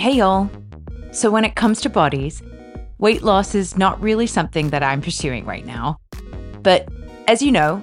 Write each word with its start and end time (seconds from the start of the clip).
Hey, 0.00 0.12
y'all. 0.12 0.48
So, 1.12 1.30
when 1.30 1.44
it 1.44 1.56
comes 1.56 1.82
to 1.82 1.90
bodies, 1.90 2.42
weight 2.96 3.22
loss 3.22 3.54
is 3.54 3.76
not 3.76 4.00
really 4.00 4.26
something 4.26 4.70
that 4.70 4.82
I'm 4.82 5.02
pursuing 5.02 5.44
right 5.44 5.66
now. 5.66 5.98
But 6.62 6.88
as 7.28 7.42
you 7.42 7.52
know, 7.52 7.82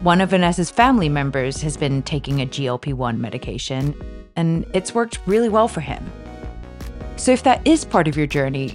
one 0.00 0.22
of 0.22 0.30
Vanessa's 0.30 0.70
family 0.70 1.10
members 1.10 1.60
has 1.60 1.76
been 1.76 2.02
taking 2.04 2.40
a 2.40 2.46
GLP 2.46 2.94
1 2.94 3.20
medication, 3.20 3.94
and 4.34 4.64
it's 4.72 4.94
worked 4.94 5.18
really 5.26 5.50
well 5.50 5.68
for 5.68 5.82
him. 5.82 6.10
So, 7.16 7.32
if 7.32 7.42
that 7.42 7.60
is 7.66 7.84
part 7.84 8.08
of 8.08 8.16
your 8.16 8.26
journey, 8.26 8.74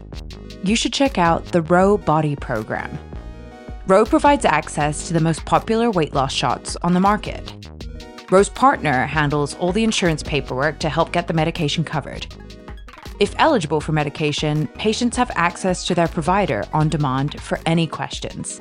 you 0.63 0.75
should 0.75 0.93
check 0.93 1.17
out 1.17 1.45
the 1.45 1.63
Ro 1.63 1.97
Body 1.97 2.35
Program. 2.35 2.95
Ro 3.87 4.05
provides 4.05 4.45
access 4.45 5.07
to 5.07 5.13
the 5.13 5.19
most 5.19 5.43
popular 5.45 5.89
weight 5.89 6.13
loss 6.13 6.31
shots 6.31 6.77
on 6.83 6.93
the 6.93 6.99
market. 6.99 7.53
Ro's 8.29 8.49
partner 8.49 9.07
handles 9.07 9.55
all 9.55 9.71
the 9.71 9.83
insurance 9.83 10.21
paperwork 10.21 10.77
to 10.77 10.89
help 10.89 11.11
get 11.11 11.27
the 11.27 11.33
medication 11.33 11.83
covered. 11.83 12.27
If 13.23 13.33
eligible 13.37 13.79
for 13.79 13.93
medication, 13.93 14.67
patients 14.67 15.15
have 15.15 15.31
access 15.35 15.87
to 15.87 15.95
their 15.95 16.09
provider 16.09 16.65
on 16.73 16.89
demand 16.89 17.39
for 17.39 17.57
any 17.65 17.87
questions. 17.87 18.59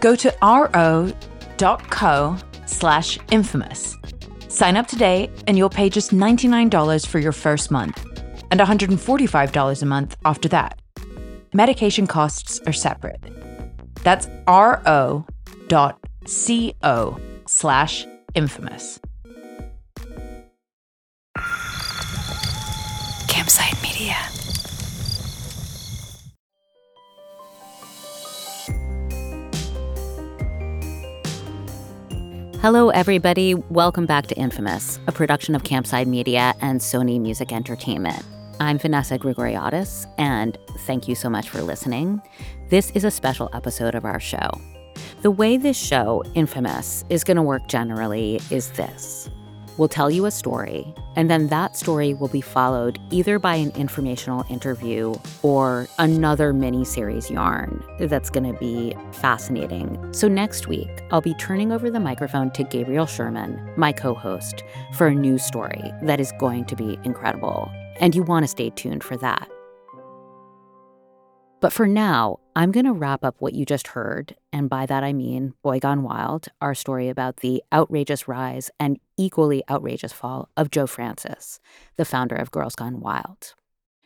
Go 0.00 0.16
to 0.16 0.34
ro.co 0.42 2.36
slash 2.66 3.20
infamous. 3.30 3.96
Sign 4.48 4.76
up 4.76 4.88
today 4.88 5.30
and 5.46 5.56
you'll 5.56 5.70
pay 5.70 5.88
just 5.88 6.10
$99 6.10 7.06
for 7.06 7.20
your 7.20 7.30
first 7.30 7.70
month 7.70 8.04
and 8.50 8.58
$145 8.58 9.82
a 9.82 9.86
month 9.86 10.16
after 10.24 10.48
that. 10.48 10.80
Medication 11.52 12.08
costs 12.08 12.60
are 12.66 12.72
separate. 12.72 13.22
That's 14.02 14.26
ro.co 14.48 15.24
slash 17.46 18.06
infamous. 18.34 18.98
Hello, 32.64 32.88
everybody. 32.88 33.52
Welcome 33.52 34.06
back 34.06 34.26
to 34.28 34.34
Infamous, 34.36 34.98
a 35.06 35.12
production 35.12 35.54
of 35.54 35.64
Campside 35.64 36.06
Media 36.06 36.54
and 36.62 36.80
Sony 36.80 37.20
Music 37.20 37.52
Entertainment. 37.52 38.24
I'm 38.58 38.78
Vanessa 38.78 39.18
Grigoriadis, 39.18 40.10
and 40.16 40.56
thank 40.78 41.06
you 41.06 41.14
so 41.14 41.28
much 41.28 41.50
for 41.50 41.60
listening. 41.60 42.22
This 42.70 42.90
is 42.92 43.04
a 43.04 43.10
special 43.10 43.50
episode 43.52 43.94
of 43.94 44.06
our 44.06 44.18
show. 44.18 44.48
The 45.20 45.30
way 45.30 45.58
this 45.58 45.76
show, 45.76 46.22
Infamous, 46.32 47.04
is 47.10 47.22
going 47.22 47.36
to 47.36 47.42
work 47.42 47.68
generally 47.68 48.40
is 48.48 48.70
this 48.70 49.28
We'll 49.76 49.88
tell 49.88 50.08
you 50.08 50.24
a 50.26 50.30
story, 50.30 50.94
and 51.16 51.28
then 51.28 51.48
that 51.48 51.76
story 51.76 52.14
will 52.14 52.28
be 52.28 52.40
followed 52.40 53.00
either 53.10 53.40
by 53.40 53.56
an 53.56 53.72
informational 53.72 54.44
interview 54.48 55.14
or 55.42 55.88
another 55.98 56.52
mini 56.52 56.84
series 56.84 57.28
yarn 57.28 57.82
that's 57.98 58.30
going 58.30 58.52
to 58.52 58.58
be 58.58 58.94
fascinating. 59.10 59.98
So, 60.12 60.28
next 60.28 60.68
week, 60.68 60.90
I'll 61.10 61.20
be 61.20 61.34
turning 61.34 61.72
over 61.72 61.90
the 61.90 61.98
microphone 61.98 62.52
to 62.52 62.62
Gabriel 62.62 63.06
Sherman, 63.06 63.60
my 63.76 63.90
co 63.90 64.14
host, 64.14 64.62
for 64.92 65.08
a 65.08 65.14
new 65.14 65.38
story 65.38 65.92
that 66.02 66.20
is 66.20 66.32
going 66.38 66.66
to 66.66 66.76
be 66.76 66.96
incredible. 67.02 67.68
And 68.00 68.14
you 68.14 68.22
want 68.22 68.44
to 68.44 68.48
stay 68.48 68.70
tuned 68.70 69.02
for 69.02 69.16
that. 69.16 69.48
But 71.60 71.72
for 71.72 71.88
now, 71.88 72.38
I'm 72.56 72.70
going 72.70 72.86
to 72.86 72.92
wrap 72.92 73.24
up 73.24 73.34
what 73.40 73.54
you 73.54 73.66
just 73.66 73.88
heard, 73.88 74.36
and 74.52 74.70
by 74.70 74.86
that 74.86 75.02
I 75.02 75.12
mean 75.12 75.54
Boy 75.62 75.80
Gone 75.80 76.04
Wild, 76.04 76.46
our 76.60 76.72
story 76.72 77.08
about 77.08 77.38
the 77.38 77.64
outrageous 77.72 78.28
rise 78.28 78.70
and 78.78 79.00
equally 79.16 79.64
outrageous 79.68 80.12
fall 80.12 80.48
of 80.56 80.70
Joe 80.70 80.86
Francis, 80.86 81.58
the 81.96 82.04
founder 82.04 82.36
of 82.36 82.52
Girls 82.52 82.76
Gone 82.76 83.00
Wild. 83.00 83.54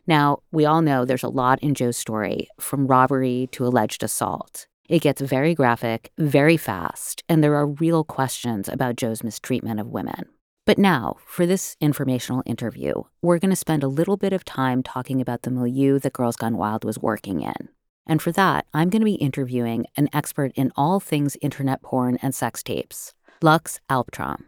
Now, 0.07 0.39
we 0.51 0.65
all 0.65 0.81
know 0.81 1.05
there's 1.05 1.23
a 1.23 1.29
lot 1.29 1.63
in 1.63 1.75
Joe's 1.75 1.99
story, 1.99 2.49
from 2.59 2.87
robbery 2.87 3.51
to 3.53 3.67
alleged 3.67 4.03
assault. 4.03 4.67
It 4.89 5.03
gets 5.03 5.21
very 5.21 5.55
graphic, 5.55 6.11
very 6.17 6.57
fast, 6.57 7.23
and 7.29 7.45
there 7.45 7.55
are 7.55 7.67
real 7.67 8.03
questions 8.03 8.67
about 8.67 8.97
Joe's 8.97 9.23
mistreatment 9.23 9.79
of 9.79 9.89
women. 9.89 10.25
But 10.65 10.79
now, 10.79 11.17
for 11.27 11.45
this 11.45 11.77
informational 11.83 12.43
interview, 12.47 13.03
we're 13.21 13.39
going 13.39 13.51
to 13.51 13.57
spend 13.57 13.83
a 13.83 13.89
little 13.89 14.17
bit 14.17 14.33
of 14.33 14.47
time 14.47 14.83
talking 14.83 15.21
about 15.21 15.43
the 15.43 15.51
milieu 15.51 15.99
that 15.99 16.15
Girls 16.15 16.37
Gone 16.37 16.57
Wild 16.57 16.85
was 16.85 16.99
working 16.99 17.43
in. 17.43 17.69
And 18.09 18.23
for 18.23 18.33
that, 18.33 18.67
I'm 18.73 18.89
going 18.89 19.03
to 19.03 19.05
be 19.05 19.15
interviewing 19.15 19.87
an 19.97 20.09
expert 20.13 20.53
in 20.55 20.73
all 20.77 20.99
things 20.99 21.37
internet 21.43 21.83
porn 21.83 22.19
and 22.23 22.35
sex 22.35 22.63
tapes, 22.63 23.13
Lux 23.43 23.81
Alptraum. 23.91 24.45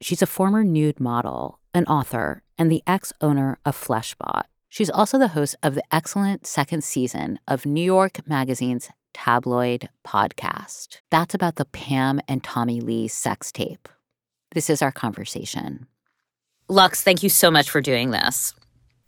She's 0.00 0.22
a 0.22 0.26
former 0.26 0.62
nude 0.62 1.00
model, 1.00 1.58
an 1.74 1.86
author, 1.86 2.42
and 2.58 2.70
the 2.70 2.82
ex 2.86 3.12
owner 3.22 3.58
of 3.64 3.76
Fleshbot. 3.76 4.42
She's 4.68 4.90
also 4.90 5.18
the 5.18 5.28
host 5.28 5.56
of 5.62 5.74
the 5.74 5.82
excellent 5.90 6.46
second 6.46 6.84
season 6.84 7.40
of 7.48 7.66
New 7.66 7.82
York 7.82 8.20
Magazine's 8.26 8.90
tabloid 9.12 9.88
podcast. 10.06 10.98
That's 11.10 11.34
about 11.34 11.56
the 11.56 11.64
Pam 11.64 12.20
and 12.28 12.44
Tommy 12.44 12.80
Lee 12.80 13.08
sex 13.08 13.50
tape. 13.50 13.88
This 14.52 14.70
is 14.70 14.82
our 14.82 14.92
conversation. 14.92 15.86
Lux, 16.68 17.02
thank 17.02 17.22
you 17.22 17.28
so 17.28 17.50
much 17.50 17.68
for 17.68 17.80
doing 17.80 18.10
this. 18.10 18.54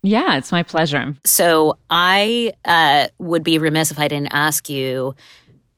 Yeah, 0.03 0.37
it's 0.37 0.51
my 0.53 0.63
pleasure. 0.63 1.15
So 1.25 1.79
I 1.91 2.53
uh, 2.65 3.09
would 3.19 3.45
be 3.45 3.59
remiss 3.59 3.91
if 3.91 3.99
I 3.99 4.09
didn't 4.09 4.33
ask 4.33 4.69
you. 4.69 5.15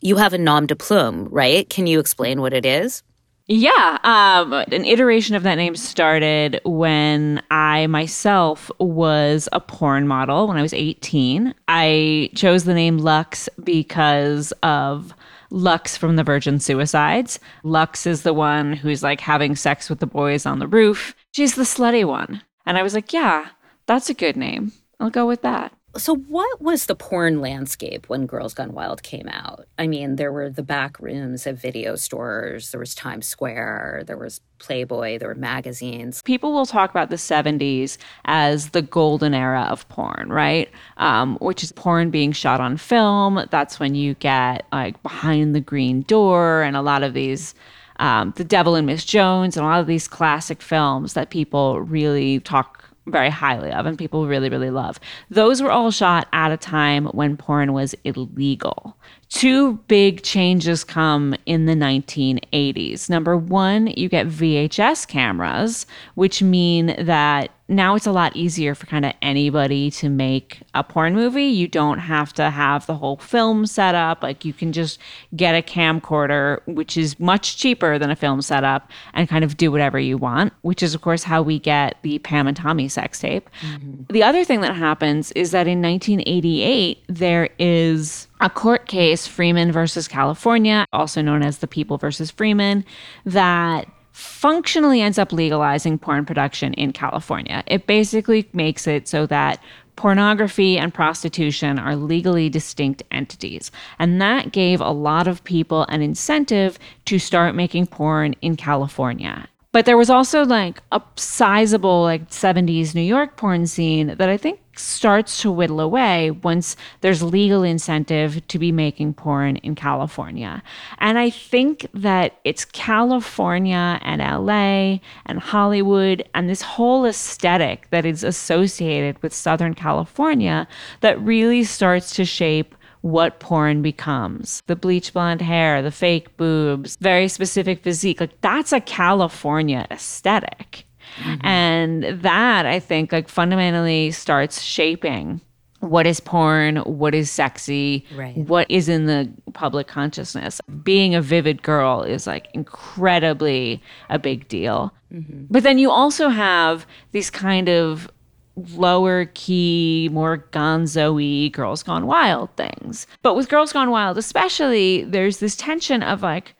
You 0.00 0.16
have 0.16 0.32
a 0.32 0.38
nom 0.38 0.66
de 0.66 0.76
plume, 0.76 1.28
right? 1.30 1.68
Can 1.68 1.86
you 1.86 1.98
explain 1.98 2.40
what 2.40 2.52
it 2.52 2.66
is? 2.66 3.02
Yeah, 3.46 3.98
um, 4.04 4.54
an 4.54 4.86
iteration 4.86 5.34
of 5.34 5.42
that 5.42 5.56
name 5.56 5.76
started 5.76 6.60
when 6.64 7.42
I 7.50 7.86
myself 7.88 8.70
was 8.80 9.50
a 9.52 9.60
porn 9.60 10.08
model 10.08 10.48
when 10.48 10.56
I 10.56 10.62
was 10.62 10.72
18. 10.72 11.54
I 11.68 12.30
chose 12.34 12.64
the 12.64 12.72
name 12.72 12.96
Lux 12.96 13.50
because 13.62 14.52
of 14.62 15.12
Lux 15.50 15.94
from 15.94 16.16
the 16.16 16.24
Virgin 16.24 16.58
Suicides. 16.58 17.38
Lux 17.64 18.06
is 18.06 18.22
the 18.22 18.32
one 18.32 18.72
who's 18.72 19.02
like 19.02 19.20
having 19.20 19.56
sex 19.56 19.90
with 19.90 20.00
the 20.00 20.06
boys 20.06 20.46
on 20.46 20.58
the 20.58 20.66
roof. 20.66 21.14
She's 21.32 21.54
the 21.54 21.64
slutty 21.64 22.06
one. 22.06 22.42
And 22.64 22.78
I 22.78 22.82
was 22.82 22.94
like, 22.94 23.12
yeah, 23.12 23.48
that's 23.86 24.10
a 24.10 24.14
good 24.14 24.36
name. 24.36 24.72
I'll 25.00 25.10
go 25.10 25.26
with 25.26 25.42
that. 25.42 25.72
So, 25.96 26.16
what 26.16 26.60
was 26.60 26.86
the 26.86 26.96
porn 26.96 27.40
landscape 27.40 28.08
when 28.08 28.26
Girls 28.26 28.52
Gone 28.52 28.72
Wild 28.72 29.04
came 29.04 29.28
out? 29.28 29.66
I 29.78 29.86
mean, 29.86 30.16
there 30.16 30.32
were 30.32 30.50
the 30.50 30.62
back 30.62 30.98
rooms 30.98 31.46
of 31.46 31.60
video 31.60 31.94
stores, 31.94 32.72
there 32.72 32.80
was 32.80 32.96
Times 32.96 33.26
Square, 33.26 34.02
there 34.08 34.16
was 34.16 34.40
Playboy, 34.58 35.18
there 35.18 35.28
were 35.28 35.36
magazines. 35.36 36.20
People 36.22 36.52
will 36.52 36.66
talk 36.66 36.90
about 36.90 37.10
the 37.10 37.16
70s 37.16 37.96
as 38.24 38.70
the 38.70 38.82
golden 38.82 39.34
era 39.34 39.68
of 39.70 39.88
porn, 39.88 40.30
right? 40.30 40.68
Um, 40.96 41.36
which 41.36 41.62
is 41.62 41.70
porn 41.70 42.10
being 42.10 42.32
shot 42.32 42.60
on 42.60 42.76
film. 42.76 43.46
That's 43.50 43.78
when 43.78 43.94
you 43.94 44.14
get 44.14 44.66
like 44.72 45.00
Behind 45.04 45.54
the 45.54 45.60
Green 45.60 46.02
Door 46.02 46.62
and 46.62 46.76
a 46.76 46.82
lot 46.82 47.04
of 47.04 47.14
these. 47.14 47.54
Um, 48.00 48.32
the 48.34 48.42
Devil 48.42 48.74
and 48.74 48.88
Miss 48.88 49.04
Jones 49.04 49.56
and 49.56 49.64
a 49.64 49.68
lot 49.68 49.80
of 49.80 49.86
these 49.86 50.08
classic 50.08 50.60
films 50.60 51.12
that 51.12 51.30
people 51.30 51.80
really 51.80 52.40
talk 52.40 52.83
very 53.06 53.31
highly 53.31 53.70
of 53.70 53.87
and 53.87 53.98
people 53.98 54.26
really, 54.26 54.48
really 54.48 54.70
love. 54.70 54.98
Those 55.31 55.62
were 55.62 55.70
all 55.70 55.91
shot 55.91 56.26
at 56.32 56.53
a 56.53 56.56
time 56.56 57.06
when 57.06 57.37
porn 57.37 57.72
was 57.72 57.94
illegal. 58.04 58.97
Two 59.28 59.74
big 59.88 60.22
changes 60.22 60.84
come 60.84 61.34
in 61.46 61.66
the 61.66 61.74
1980s. 61.74 63.10
Number 63.10 63.36
one, 63.36 63.88
you 63.88 64.08
get 64.08 64.28
VHS 64.28 65.08
cameras, 65.08 65.86
which 66.14 66.42
mean 66.42 66.94
that 66.98 67.50
now 67.66 67.94
it's 67.94 68.06
a 68.06 68.12
lot 68.12 68.36
easier 68.36 68.74
for 68.74 68.84
kind 68.86 69.06
of 69.06 69.12
anybody 69.22 69.90
to 69.90 70.10
make 70.10 70.60
a 70.74 70.84
porn 70.84 71.14
movie. 71.14 71.44
You 71.44 71.66
don't 71.66 71.98
have 71.98 72.32
to 72.34 72.50
have 72.50 72.86
the 72.86 72.94
whole 72.94 73.16
film 73.16 73.64
set 73.66 73.94
up. 73.94 74.22
Like 74.22 74.44
you 74.44 74.52
can 74.52 74.72
just 74.72 74.98
get 75.34 75.54
a 75.54 75.62
camcorder, 75.62 76.60
which 76.66 76.96
is 76.96 77.18
much 77.18 77.56
cheaper 77.56 77.98
than 77.98 78.10
a 78.10 78.16
film 78.16 78.42
setup, 78.42 78.90
and 79.14 79.28
kind 79.28 79.44
of 79.44 79.56
do 79.56 79.72
whatever 79.72 79.98
you 79.98 80.18
want, 80.18 80.52
which 80.60 80.82
is, 80.82 80.94
of 80.94 81.00
course, 81.00 81.24
how 81.24 81.40
we 81.40 81.58
get 81.58 81.96
the 82.02 82.18
Pam 82.18 82.46
and 82.46 82.56
Tommy 82.56 82.88
sex 82.88 83.19
tape. 83.19 83.49
Mm-hmm. 83.62 84.12
The 84.12 84.22
other 84.22 84.44
thing 84.44 84.60
that 84.60 84.75
happens 84.75 85.32
is 85.32 85.50
that 85.52 85.66
in 85.66 85.81
1988, 85.81 87.02
there 87.08 87.49
is 87.58 88.28
a 88.44 88.50
court 88.50 88.87
case, 88.87 89.26
Freeman 89.26 89.73
versus 89.73 90.06
California, 90.06 90.85
also 90.93 91.23
known 91.23 91.43
as 91.43 91.58
the 91.58 91.67
People 91.67 91.96
versus 91.96 92.31
Freeman, 92.31 92.85
that 93.25 93.88
functionally 94.12 95.00
ends 95.00 95.19
up 95.19 95.32
legalizing 95.32 95.99
porn 95.99 96.26
production 96.26 96.75
in 96.75 96.93
California. 96.93 97.64
It 97.67 97.87
basically 97.87 98.46
makes 98.52 98.87
it 98.87 99.08
so 99.08 99.25
that 99.26 99.62
pornography 99.96 100.76
and 100.76 100.93
prostitution 100.93 101.79
are 101.79 101.96
legally 101.96 102.50
distinct 102.50 103.02
entities. 103.11 103.73
And 103.99 104.20
that 104.20 104.52
gave 104.52 104.79
a 104.79 104.90
lot 104.90 105.26
of 105.26 105.43
people 105.44 105.85
an 105.88 106.02
incentive 106.02 106.79
to 107.06 107.19
start 107.19 107.55
making 107.55 107.87
porn 107.87 108.35
in 108.43 108.56
California. 108.56 109.49
But 109.75 109.87
there 109.87 109.97
was 109.97 110.09
also 110.09 110.44
like 110.44 110.81
a 110.93 111.03
sizable 111.17 112.03
like 112.03 112.31
70s 112.31 112.94
New 112.94 113.00
York 113.00 113.37
porn 113.37 113.67
scene 113.67 114.15
that 114.19 114.29
I 114.29 114.37
think 114.37 114.61
starts 114.76 115.43
to 115.43 115.50
whittle 115.50 115.81
away 115.81 116.31
once 116.31 116.76
there's 117.00 117.25
legal 117.25 117.65
incentive 117.65 118.47
to 118.47 118.59
be 118.61 118.71
making 118.71 119.15
porn 119.15 119.56
in 119.56 119.75
California. 119.75 120.62
And 120.99 121.19
I 121.19 121.29
think 121.29 121.88
that 121.93 122.38
it's 122.44 122.65
California 122.65 123.99
and 124.03 124.21
LA 124.21 125.00
and 125.26 125.41
Hollywood 125.41 126.23
and 126.37 126.49
this 126.49 126.62
whole 126.62 127.05
aesthetic 127.05 127.91
that 127.91 128.06
is 128.06 128.23
associated 128.23 129.21
with 129.25 129.35
Southern 129.35 129.75
California 129.75 130.69
that 131.00 131.21
really 131.21 131.65
starts 131.65 132.15
to 132.15 132.25
shape 132.25 132.76
what 133.04 133.38
porn 133.38 133.82
becomes. 133.82 134.62
The 134.66 134.76
bleach 134.76 135.12
blonde 135.12 135.42
hair, 135.42 135.82
the 135.82 135.90
fake 135.90 136.38
boobs, 136.38 136.96
very 136.96 137.28
specific 137.28 137.82
physique. 137.82 138.18
Like 138.18 138.40
that's 138.40 138.72
a 138.72 138.80
California 138.80 139.86
aesthetic. 139.90 140.86
Mm-hmm. 141.18 141.46
And 141.46 142.04
that 142.22 142.64
I 142.64 142.80
think 142.80 143.12
like 143.12 143.28
fundamentally 143.28 144.10
starts 144.10 144.62
shaping 144.62 145.42
what 145.80 146.06
is 146.06 146.18
porn, 146.18 146.76
what 146.78 147.14
is 147.14 147.30
sexy, 147.30 148.06
right. 148.14 148.38
what 148.38 148.70
is 148.70 148.88
in 148.88 149.04
the 149.04 149.30
public 149.52 149.86
consciousness. 149.86 150.62
Being 150.82 151.14
a 151.14 151.20
vivid 151.20 151.62
girl 151.62 152.00
is 152.00 152.26
like 152.26 152.48
incredibly 152.54 153.82
a 154.08 154.18
big 154.18 154.48
deal. 154.48 154.94
Mm-hmm. 155.12 155.44
But 155.50 155.62
then 155.62 155.76
you 155.76 155.90
also 155.90 156.30
have 156.30 156.86
these 157.12 157.28
kind 157.28 157.68
of 157.68 158.10
lower 158.56 159.26
key, 159.34 160.08
more 160.12 160.46
gonzo 160.52 161.52
Girls 161.52 161.82
Gone 161.82 162.06
Wild 162.06 162.50
things. 162.56 163.06
But 163.22 163.34
with 163.34 163.48
Girls 163.48 163.72
Gone 163.72 163.90
Wild, 163.90 164.18
especially, 164.18 165.04
there's 165.04 165.38
this 165.38 165.56
tension 165.56 166.02
of 166.02 166.22
like, 166.22 166.54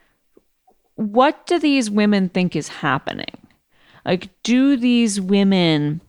what 0.97 1.47
do 1.47 1.59
these 1.59 1.91
women 1.91 2.29
think 2.29 2.55
is 2.57 2.69
happening? 2.69 3.37
Like, 4.05 4.29
do 4.43 4.77
these 4.77 5.21
women 5.21 6.01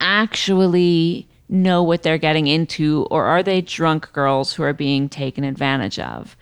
actually 0.00 1.28
know 1.48 1.82
what 1.82 2.02
they're 2.02 2.18
getting 2.18 2.46
into, 2.46 3.06
or 3.10 3.24
are 3.24 3.42
they 3.42 3.60
drunk 3.60 4.12
girls 4.12 4.52
who 4.52 4.62
are 4.62 4.72
being 4.72 5.08
taken 5.08 5.44
advantage 5.44 5.98
of? 5.98 6.36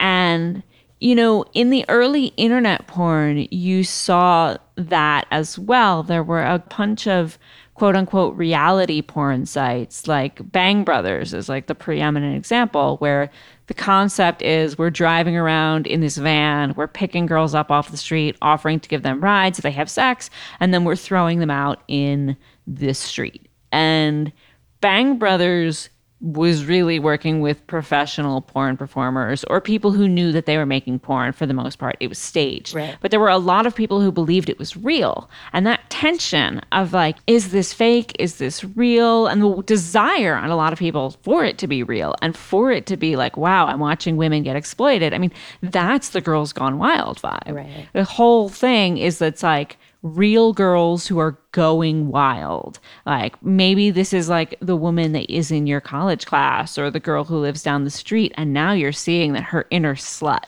And, 0.00 0.62
you 1.00 1.14
know, 1.14 1.44
in 1.52 1.70
the 1.70 1.84
early 1.88 2.26
internet 2.36 2.86
porn, 2.88 3.46
you 3.50 3.84
saw 3.84 4.56
that 4.76 5.26
as 5.30 5.58
well. 5.58 6.02
There 6.02 6.24
were 6.24 6.42
a 6.42 6.58
bunch 6.58 7.06
of 7.06 7.38
quote 7.78 7.94
unquote 7.94 8.36
reality 8.36 9.00
porn 9.00 9.46
sites 9.46 10.08
like 10.08 10.40
Bang 10.50 10.82
Brothers 10.82 11.32
is 11.32 11.48
like 11.48 11.68
the 11.68 11.76
preeminent 11.76 12.36
example 12.36 12.96
where 12.96 13.30
the 13.68 13.74
concept 13.74 14.42
is 14.42 14.76
we're 14.76 14.90
driving 14.90 15.36
around 15.36 15.86
in 15.86 16.00
this 16.00 16.16
van, 16.16 16.74
we're 16.74 16.88
picking 16.88 17.26
girls 17.26 17.54
up 17.54 17.70
off 17.70 17.92
the 17.92 17.96
street, 17.96 18.36
offering 18.42 18.80
to 18.80 18.88
give 18.88 19.04
them 19.04 19.20
rides 19.20 19.60
if 19.60 19.62
they 19.62 19.70
have 19.70 19.88
sex, 19.88 20.28
and 20.58 20.74
then 20.74 20.82
we're 20.82 20.96
throwing 20.96 21.38
them 21.38 21.50
out 21.50 21.82
in 21.86 22.36
this 22.66 22.98
street. 22.98 23.48
And 23.70 24.32
Bang 24.80 25.16
Brothers 25.16 25.88
was 26.20 26.64
really 26.64 26.98
working 26.98 27.40
with 27.40 27.64
professional 27.68 28.40
porn 28.40 28.76
performers 28.76 29.44
or 29.44 29.60
people 29.60 29.92
who 29.92 30.08
knew 30.08 30.32
that 30.32 30.46
they 30.46 30.56
were 30.56 30.66
making 30.66 30.98
porn 30.98 31.32
for 31.32 31.46
the 31.46 31.54
most 31.54 31.78
part. 31.78 31.96
It 32.00 32.08
was 32.08 32.18
staged. 32.18 32.74
Right. 32.74 32.96
But 33.00 33.12
there 33.12 33.20
were 33.20 33.28
a 33.28 33.38
lot 33.38 33.66
of 33.66 33.74
people 33.74 34.00
who 34.00 34.10
believed 34.10 34.48
it 34.48 34.58
was 34.58 34.76
real. 34.76 35.30
And 35.52 35.64
that 35.66 35.88
tension 35.90 36.60
of 36.72 36.92
like, 36.92 37.16
is 37.28 37.52
this 37.52 37.72
fake? 37.72 38.16
Is 38.18 38.38
this 38.38 38.64
real? 38.64 39.28
And 39.28 39.40
the 39.40 39.62
desire 39.62 40.34
on 40.34 40.50
a 40.50 40.56
lot 40.56 40.72
of 40.72 40.78
people 40.78 41.10
for 41.22 41.44
it 41.44 41.56
to 41.58 41.68
be 41.68 41.84
real 41.84 42.16
and 42.20 42.36
for 42.36 42.72
it 42.72 42.86
to 42.86 42.96
be 42.96 43.14
like, 43.14 43.36
wow, 43.36 43.66
I'm 43.66 43.78
watching 43.78 44.16
women 44.16 44.42
get 44.42 44.56
exploited. 44.56 45.14
I 45.14 45.18
mean, 45.18 45.32
that's 45.62 46.08
the 46.08 46.20
girls 46.20 46.52
gone 46.52 46.78
wild 46.78 47.22
vibe. 47.22 47.54
Right. 47.54 47.88
The 47.92 48.04
whole 48.04 48.48
thing 48.48 48.98
is 48.98 49.18
that's 49.18 49.44
like, 49.44 49.76
real 50.02 50.52
girls 50.52 51.06
who 51.06 51.18
are 51.18 51.38
going 51.52 52.08
wild. 52.08 52.78
Like 53.06 53.42
maybe 53.42 53.90
this 53.90 54.12
is 54.12 54.28
like 54.28 54.56
the 54.60 54.76
woman 54.76 55.12
that 55.12 55.30
is 55.32 55.50
in 55.50 55.66
your 55.66 55.80
college 55.80 56.26
class 56.26 56.78
or 56.78 56.90
the 56.90 57.00
girl 57.00 57.24
who 57.24 57.38
lives 57.38 57.62
down 57.62 57.84
the 57.84 57.90
street. 57.90 58.32
And 58.36 58.52
now 58.52 58.72
you're 58.72 58.92
seeing 58.92 59.32
that 59.32 59.44
her 59.44 59.66
inner 59.70 59.94
slut. 59.94 60.44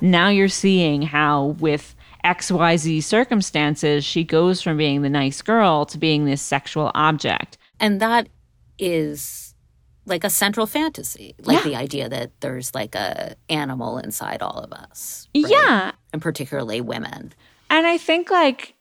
Now 0.00 0.28
you're 0.28 0.48
seeing 0.48 1.02
how, 1.02 1.56
with 1.58 1.94
XYZ 2.24 3.02
circumstances, 3.02 4.04
she 4.04 4.24
goes 4.24 4.60
from 4.60 4.76
being 4.76 5.02
the 5.02 5.08
nice 5.08 5.40
girl 5.40 5.86
to 5.86 5.96
being 5.96 6.26
this 6.26 6.42
sexual 6.42 6.90
object. 6.94 7.56
And 7.78 8.00
that 8.00 8.28
is 8.78 9.50
like 10.06 10.24
a 10.24 10.30
central 10.30 10.66
fantasy 10.66 11.34
like 11.42 11.58
yeah. 11.58 11.70
the 11.70 11.76
idea 11.76 12.08
that 12.08 12.32
there's 12.40 12.74
like 12.74 12.94
a 12.94 13.36
animal 13.48 13.98
inside 13.98 14.42
all 14.42 14.58
of 14.58 14.72
us 14.72 15.28
right? 15.34 15.44
yeah 15.46 15.92
and 16.12 16.22
particularly 16.22 16.80
women 16.80 17.32
and 17.68 17.86
i 17.86 17.98
think 17.98 18.30
like 18.30 18.74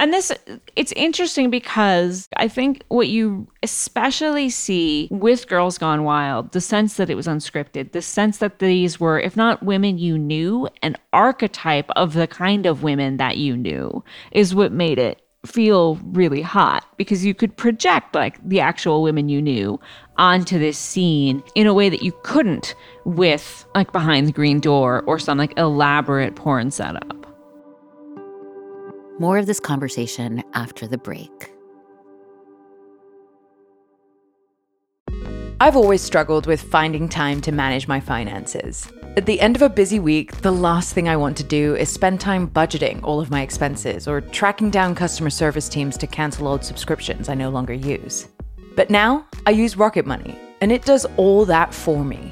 and 0.00 0.14
this 0.14 0.32
it's 0.76 0.92
interesting 0.92 1.50
because 1.50 2.26
I 2.36 2.48
think 2.48 2.82
what 2.88 3.08
you 3.08 3.46
especially 3.62 4.48
see 4.48 5.08
with 5.10 5.46
Girls 5.46 5.76
Gone 5.76 6.04
Wild, 6.04 6.52
the 6.52 6.60
sense 6.60 6.96
that 6.96 7.10
it 7.10 7.16
was 7.16 7.26
unscripted, 7.26 7.92
the 7.92 8.00
sense 8.00 8.38
that 8.38 8.60
these 8.60 8.98
were, 8.98 9.20
if 9.20 9.36
not 9.36 9.62
women 9.62 9.98
you 9.98 10.16
knew, 10.16 10.68
an 10.82 10.96
archetype 11.12 11.90
of 11.96 12.14
the 12.14 12.26
kind 12.26 12.64
of 12.64 12.82
women 12.82 13.18
that 13.18 13.36
you 13.36 13.54
knew, 13.54 14.02
is 14.32 14.54
what 14.54 14.72
made 14.72 14.98
it 14.98 15.20
feel 15.44 15.96
really 15.96 16.42
hot 16.42 16.84
because 16.96 17.24
you 17.24 17.34
could 17.34 17.54
project 17.56 18.14
like 18.14 18.36
the 18.46 18.60
actual 18.60 19.02
women 19.02 19.28
you 19.28 19.40
knew 19.40 19.78
onto 20.16 20.58
this 20.58 20.78
scene 20.78 21.42
in 21.54 21.66
a 21.66 21.74
way 21.74 21.88
that 21.90 22.02
you 22.02 22.12
couldn't 22.22 22.74
with 23.04 23.66
like 23.74 23.92
behind 23.92 24.28
the 24.28 24.32
green 24.32 24.60
door 24.60 25.02
or 25.06 25.18
some 25.18 25.36
like 25.36 25.58
elaborate 25.58 26.36
porn 26.36 26.70
setup. 26.70 27.19
More 29.20 29.36
of 29.36 29.44
this 29.44 29.60
conversation 29.60 30.42
after 30.54 30.86
the 30.86 30.96
break. 30.96 31.52
I've 35.60 35.76
always 35.76 36.00
struggled 36.00 36.46
with 36.46 36.62
finding 36.62 37.06
time 37.06 37.42
to 37.42 37.52
manage 37.52 37.86
my 37.86 38.00
finances. 38.00 38.90
At 39.18 39.26
the 39.26 39.38
end 39.42 39.56
of 39.56 39.62
a 39.62 39.68
busy 39.68 39.98
week, 39.98 40.40
the 40.40 40.50
last 40.50 40.94
thing 40.94 41.06
I 41.06 41.18
want 41.18 41.36
to 41.36 41.44
do 41.44 41.76
is 41.76 41.90
spend 41.90 42.18
time 42.18 42.48
budgeting 42.48 43.02
all 43.02 43.20
of 43.20 43.30
my 43.30 43.42
expenses 43.42 44.08
or 44.08 44.22
tracking 44.22 44.70
down 44.70 44.94
customer 44.94 45.28
service 45.28 45.68
teams 45.68 45.98
to 45.98 46.06
cancel 46.06 46.48
old 46.48 46.64
subscriptions 46.64 47.28
I 47.28 47.34
no 47.34 47.50
longer 47.50 47.74
use. 47.74 48.26
But 48.74 48.88
now 48.88 49.26
I 49.44 49.50
use 49.50 49.76
Rocket 49.76 50.06
Money, 50.06 50.38
and 50.62 50.72
it 50.72 50.86
does 50.86 51.04
all 51.18 51.44
that 51.44 51.74
for 51.74 52.06
me. 52.06 52.30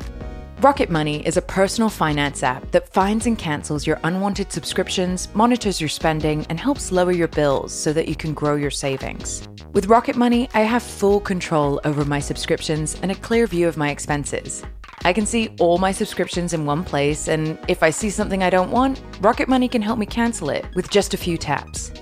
Rocket 0.61 0.91
Money 0.91 1.25
is 1.25 1.37
a 1.37 1.43
personal 1.43 1.89
finance 1.89 2.43
app 2.43 2.69
that 2.73 2.93
finds 2.93 3.27
and 3.27 3.39
cancels 3.39 3.87
your 3.87 4.01
unwanted 4.03 4.51
subscriptions, 4.51 5.33
monitors 5.33 5.81
your 5.81 5.89
spending, 5.89 6.45
and 6.49 6.59
helps 6.59 6.91
lower 6.91 7.13
your 7.13 7.29
bills 7.29 7.73
so 7.73 7.93
that 7.93 8.09
you 8.09 8.17
can 8.17 8.35
grow 8.35 8.57
your 8.57 8.73
savings. 8.73 9.49
With 9.73 9.87
Rocket 9.87 10.17
Money, 10.17 10.49
I 10.55 10.63
have 10.63 10.83
full 10.83 11.21
control 11.21 11.81
over 11.85 12.05
my 12.05 12.19
subscriptions 12.19 12.99
and 13.03 13.13
a 13.13 13.15
clear 13.15 13.47
view 13.47 13.69
of 13.69 13.77
my 13.77 13.91
expenses. 13.91 14.65
I 15.05 15.13
can 15.13 15.27
see 15.27 15.55
all 15.61 15.79
my 15.79 15.93
subscriptions 15.93 16.53
in 16.53 16.67
one 16.67 16.83
place, 16.83 17.29
and 17.29 17.57
if 17.69 17.85
I 17.85 17.91
see 17.91 18.11
something 18.11 18.43
I 18.43 18.51
don't 18.51 18.73
want, 18.73 19.01
Rocket 19.21 19.49
Money 19.49 19.69
can 19.69 19.81
help 19.81 20.01
me 20.01 20.07
cancel 20.07 20.51
it 20.51 20.67
with 20.75 20.91
just 20.91 21.15
a 21.15 21.19
few 21.19 21.39
taps. 21.39 21.93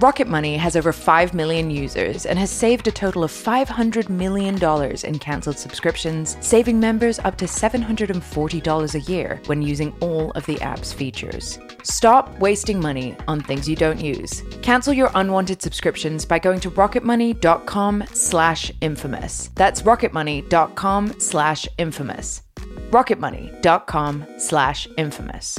Rocket 0.00 0.26
Money 0.26 0.56
has 0.56 0.74
over 0.76 0.92
5 0.92 1.34
million 1.34 1.70
users 1.70 2.26
and 2.26 2.38
has 2.38 2.50
saved 2.50 2.88
a 2.88 2.92
total 2.92 3.22
of 3.22 3.30
$500 3.30 4.08
million 4.08 4.58
in 5.04 5.18
cancelled 5.18 5.58
subscriptions, 5.58 6.36
saving 6.40 6.80
members 6.80 7.20
up 7.20 7.36
to 7.38 7.44
$740 7.44 8.94
a 8.94 9.00
year 9.12 9.40
when 9.46 9.62
using 9.62 9.94
all 10.00 10.32
of 10.32 10.44
the 10.46 10.60
app's 10.60 10.92
features. 10.92 11.60
Stop 11.84 12.36
wasting 12.40 12.80
money 12.80 13.16
on 13.28 13.40
things 13.40 13.68
you 13.68 13.76
don't 13.76 14.00
use. 14.00 14.42
Cancel 14.62 14.92
your 14.92 15.10
unwanted 15.14 15.62
subscriptions 15.62 16.24
by 16.24 16.38
going 16.40 16.60
to 16.60 16.70
rocketmoney.com 16.72 18.04
slash 18.12 18.72
infamous. 18.80 19.50
That's 19.54 19.82
rocketmoney.com 19.82 21.20
slash 21.20 21.68
infamous. 21.78 22.42
rocketmoney.com 22.90 24.26
slash 24.38 24.88
infamous. 24.96 25.58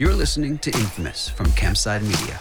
You're 0.00 0.14
listening 0.14 0.56
to 0.60 0.70
Infamous 0.70 1.28
from 1.28 1.44
Campside 1.48 2.00
Media. 2.00 2.40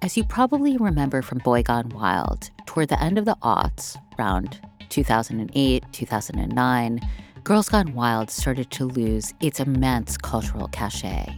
As 0.00 0.16
you 0.16 0.22
probably 0.22 0.76
remember 0.76 1.22
from 1.22 1.38
Boy 1.38 1.64
Gone 1.64 1.88
Wild, 1.88 2.52
toward 2.66 2.88
the 2.88 3.02
end 3.02 3.18
of 3.18 3.24
the 3.24 3.34
aughts, 3.42 3.96
around 4.16 4.60
2008, 4.90 5.84
2009, 5.90 7.00
Girls 7.42 7.68
Gone 7.68 7.94
Wild 7.94 8.30
started 8.30 8.70
to 8.70 8.84
lose 8.84 9.34
its 9.40 9.58
immense 9.58 10.16
cultural 10.16 10.68
cachet. 10.68 11.34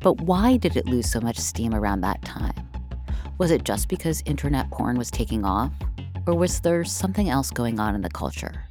But 0.00 0.22
why 0.22 0.56
did 0.56 0.76
it 0.76 0.86
lose 0.86 1.08
so 1.08 1.20
much 1.20 1.38
steam 1.38 1.76
around 1.76 2.00
that 2.00 2.22
time? 2.22 2.54
Was 3.38 3.52
it 3.52 3.62
just 3.62 3.86
because 3.86 4.24
internet 4.26 4.68
porn 4.72 4.98
was 4.98 5.12
taking 5.12 5.44
off? 5.44 5.70
Or 6.26 6.34
was 6.34 6.58
there 6.58 6.82
something 6.82 7.28
else 7.28 7.52
going 7.52 7.78
on 7.78 7.94
in 7.94 8.02
the 8.02 8.10
culture? 8.10 8.66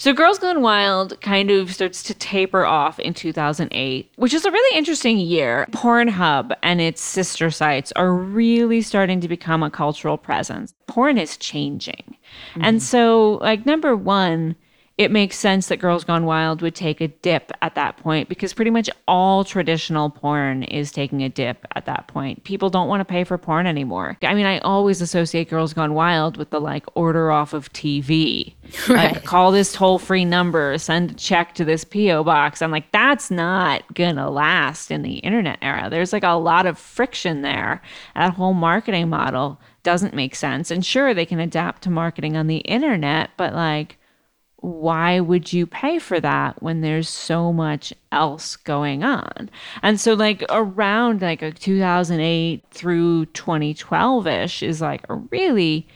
So 0.00 0.12
Girls 0.12 0.38
Gone 0.38 0.62
Wild 0.62 1.20
kind 1.20 1.50
of 1.50 1.74
starts 1.74 2.04
to 2.04 2.14
taper 2.14 2.64
off 2.64 3.00
in 3.00 3.14
2008, 3.14 4.12
which 4.14 4.32
is 4.32 4.44
a 4.44 4.50
really 4.50 4.78
interesting 4.78 5.18
year. 5.18 5.66
Pornhub 5.72 6.56
and 6.62 6.80
its 6.80 7.02
sister 7.02 7.50
sites 7.50 7.90
are 7.96 8.12
really 8.12 8.80
starting 8.80 9.20
to 9.20 9.26
become 9.26 9.64
a 9.64 9.70
cultural 9.70 10.16
presence. 10.16 10.72
Porn 10.86 11.18
is 11.18 11.36
changing. 11.36 12.16
Mm-hmm. 12.52 12.64
And 12.64 12.80
so, 12.80 13.40
like, 13.42 13.66
number 13.66 13.96
one, 13.96 14.54
it 14.98 15.12
makes 15.12 15.38
sense 15.38 15.68
that 15.68 15.76
Girls 15.76 16.02
Gone 16.02 16.24
Wild 16.24 16.60
would 16.60 16.74
take 16.74 17.00
a 17.00 17.06
dip 17.06 17.52
at 17.62 17.76
that 17.76 17.96
point 17.98 18.28
because 18.28 18.52
pretty 18.52 18.72
much 18.72 18.90
all 19.06 19.44
traditional 19.44 20.10
porn 20.10 20.64
is 20.64 20.90
taking 20.90 21.22
a 21.22 21.28
dip 21.28 21.64
at 21.76 21.86
that 21.86 22.08
point. 22.08 22.42
People 22.42 22.68
don't 22.68 22.88
want 22.88 23.00
to 23.00 23.04
pay 23.04 23.22
for 23.22 23.38
porn 23.38 23.68
anymore. 23.68 24.18
I 24.22 24.34
mean, 24.34 24.44
I 24.44 24.58
always 24.58 25.00
associate 25.00 25.48
Girls 25.50 25.72
Gone 25.72 25.94
Wild 25.94 26.36
with 26.36 26.50
the 26.50 26.60
like 26.60 26.84
order 26.96 27.30
off 27.30 27.54
of 27.54 27.72
TV. 27.72 28.54
Right. 28.86 29.14
Like, 29.14 29.24
call 29.24 29.50
this 29.50 29.72
toll 29.72 29.98
free 29.98 30.26
number, 30.26 30.76
send 30.76 31.12
a 31.12 31.14
check 31.14 31.54
to 31.54 31.64
this 31.64 31.84
P.O. 31.84 32.22
box. 32.24 32.60
I'm 32.60 32.70
like, 32.70 32.90
that's 32.92 33.30
not 33.30 33.82
gonna 33.94 34.30
last 34.30 34.90
in 34.90 35.00
the 35.02 35.16
internet 35.16 35.58
era. 35.62 35.88
There's 35.88 36.12
like 36.12 36.22
a 36.22 36.32
lot 36.32 36.66
of 36.66 36.78
friction 36.78 37.40
there. 37.40 37.80
That 38.14 38.34
whole 38.34 38.52
marketing 38.52 39.08
model 39.08 39.58
doesn't 39.84 40.14
make 40.14 40.34
sense. 40.34 40.70
And 40.70 40.84
sure, 40.84 41.14
they 41.14 41.24
can 41.24 41.40
adapt 41.40 41.82
to 41.82 41.90
marketing 41.90 42.36
on 42.36 42.46
the 42.46 42.58
internet, 42.58 43.30
but 43.38 43.54
like, 43.54 43.97
why 44.60 45.20
would 45.20 45.52
you 45.52 45.66
pay 45.66 45.98
for 45.98 46.18
that 46.20 46.60
when 46.62 46.80
there's 46.80 47.08
so 47.08 47.52
much 47.52 47.92
else 48.10 48.56
going 48.56 49.04
on? 49.04 49.48
And 49.82 50.00
so 50.00 50.14
like 50.14 50.44
around 50.50 51.22
like 51.22 51.42
a 51.42 51.52
2008 51.52 52.64
through 52.70 53.26
2012ish 53.26 54.66
is 54.66 54.80
like 54.80 55.04
a 55.08 55.14
really 55.14 55.86